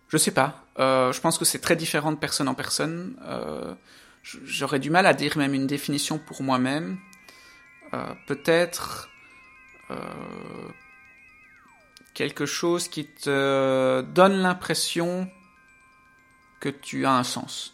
Je 0.09 0.17
sais 0.17 0.31
pas. 0.31 0.65
Euh, 0.79 1.11
je 1.13 1.21
pense 1.21 1.37
que 1.37 1.45
c'est 1.45 1.59
très 1.59 1.75
différent 1.75 2.11
de 2.11 2.17
personne 2.17 2.47
en 2.47 2.53
personne. 2.53 3.17
Euh, 3.23 3.73
J'aurais 4.23 4.79
du 4.79 4.91
mal 4.91 5.07
à 5.07 5.13
dire 5.15 5.35
même 5.37 5.55
une 5.55 5.65
définition 5.65 6.19
pour 6.19 6.43
moi-même. 6.43 6.99
Euh, 7.93 8.13
Peut-être 8.27 9.09
quelque 12.13 12.45
chose 12.45 12.87
qui 12.87 13.05
te 13.05 14.01
donne 14.01 14.37
l'impression 14.41 15.29
que 16.61 16.69
tu 16.69 17.05
as 17.05 17.11
un 17.13 17.23
sens. 17.23 17.73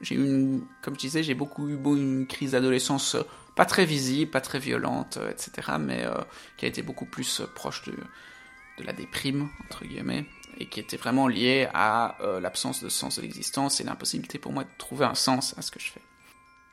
J'ai 0.00 0.14
eu 0.14 0.24
une, 0.24 0.64
comme 0.82 0.94
je 0.94 1.00
disais, 1.00 1.24
j'ai 1.24 1.34
beaucoup 1.34 1.68
eu 1.68 1.74
une 1.74 2.28
crise 2.28 2.52
d'adolescence 2.52 3.16
pas 3.58 3.64
très 3.64 3.84
visible, 3.84 4.30
pas 4.30 4.40
très 4.40 4.60
violente, 4.60 5.16
euh, 5.16 5.32
etc., 5.32 5.72
mais 5.80 6.04
euh, 6.04 6.14
qui 6.56 6.64
a 6.64 6.68
été 6.68 6.80
beaucoup 6.80 7.06
plus 7.06 7.40
euh, 7.40 7.46
proche 7.52 7.82
de, 7.86 7.92
de 7.92 8.84
la 8.86 8.92
déprime, 8.92 9.48
entre 9.64 9.84
guillemets, 9.84 10.26
et 10.58 10.66
qui 10.66 10.78
était 10.78 10.96
vraiment 10.96 11.26
liée 11.26 11.68
à 11.74 12.16
l'absence 12.40 12.82
de 12.82 12.88
sens 12.88 13.16
de 13.16 13.22
l'existence 13.22 13.80
et 13.80 13.84
l'impossibilité 13.84 14.38
pour 14.38 14.52
moi 14.52 14.62
de 14.62 14.68
trouver 14.78 15.06
un 15.06 15.14
sens 15.14 15.56
à 15.58 15.62
ce 15.62 15.72
que 15.72 15.80
je 15.80 15.90
fais. 15.90 16.02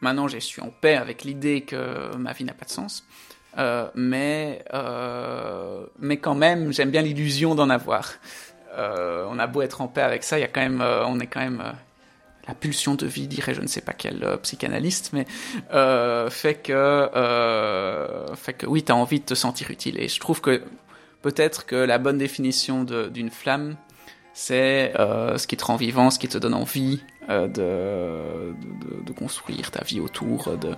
Maintenant, 0.01 0.27
je 0.27 0.37
suis 0.37 0.61
en 0.61 0.69
paix 0.69 0.95
avec 0.95 1.23
l'idée 1.23 1.61
que 1.61 2.15
ma 2.17 2.33
vie 2.33 2.45
n'a 2.45 2.53
pas 2.53 2.65
de 2.65 2.71
sens, 2.71 3.03
mais, 3.95 4.63
mais 5.99 6.17
quand 6.17 6.33
même, 6.33 6.73
j'aime 6.73 6.89
bien 6.89 7.03
l'illusion 7.03 7.53
d'en 7.53 7.69
avoir. 7.69 8.13
on 8.75 9.37
a 9.37 9.47
beau 9.47 9.61
être 9.61 9.81
en 9.81 9.87
paix 9.87 10.01
avec 10.01 10.23
ça, 10.23 10.39
y 10.39 10.43
a 10.43 10.47
quand 10.47 10.61
même, 10.61 10.81
on 10.81 11.19
est 11.19 11.27
quand 11.27 11.41
même 11.41 11.75
la 12.47 12.53
pulsion 12.53 12.95
de 12.95 13.05
vie, 13.05 13.27
dirait 13.27 13.53
je 13.53 13.61
ne 13.61 13.67
sais 13.67 13.81
pas 13.81 13.93
quel 13.93 14.23
euh, 14.23 14.37
psychanalyste, 14.37 15.11
mais 15.13 15.25
euh, 15.73 16.29
fait 16.29 16.55
que 16.55 16.73
euh, 16.73 18.35
fait 18.35 18.53
que 18.53 18.65
oui, 18.65 18.83
tu 18.83 18.91
as 18.91 18.95
envie 18.95 19.19
de 19.19 19.25
te 19.25 19.35
sentir 19.35 19.71
utile. 19.71 19.99
Et 19.99 20.07
je 20.07 20.19
trouve 20.19 20.41
que 20.41 20.61
peut-être 21.21 21.65
que 21.65 21.75
la 21.75 21.97
bonne 21.97 22.17
définition 22.17 22.83
d'une 22.83 23.31
flamme, 23.31 23.75
c'est 24.33 24.93
ce 24.97 25.47
qui 25.47 25.57
te 25.57 25.65
rend 25.65 25.77
vivant, 25.77 26.11
ce 26.11 26.19
qui 26.19 26.27
te 26.27 26.37
donne 26.37 26.53
envie 26.53 27.01
de, 27.29 27.47
de, 29.05 29.13
construire 29.13 29.71
ta 29.71 29.83
vie 29.83 30.01
autour, 30.01 30.57
de 30.57 30.75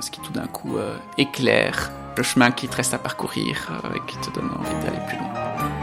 ce 0.00 0.10
qui 0.10 0.20
tout 0.20 0.32
d'un 0.32 0.46
coup 0.46 0.76
éclaire 1.16 1.90
le 2.16 2.22
chemin 2.22 2.50
qui 2.50 2.68
te 2.68 2.76
reste 2.76 2.92
à 2.92 2.98
parcourir 2.98 3.70
et 3.96 4.10
qui 4.10 4.18
te 4.18 4.30
donne 4.34 4.50
envie 4.50 4.84
d'aller 4.84 5.00
plus 5.08 5.16
loin. 5.16 5.79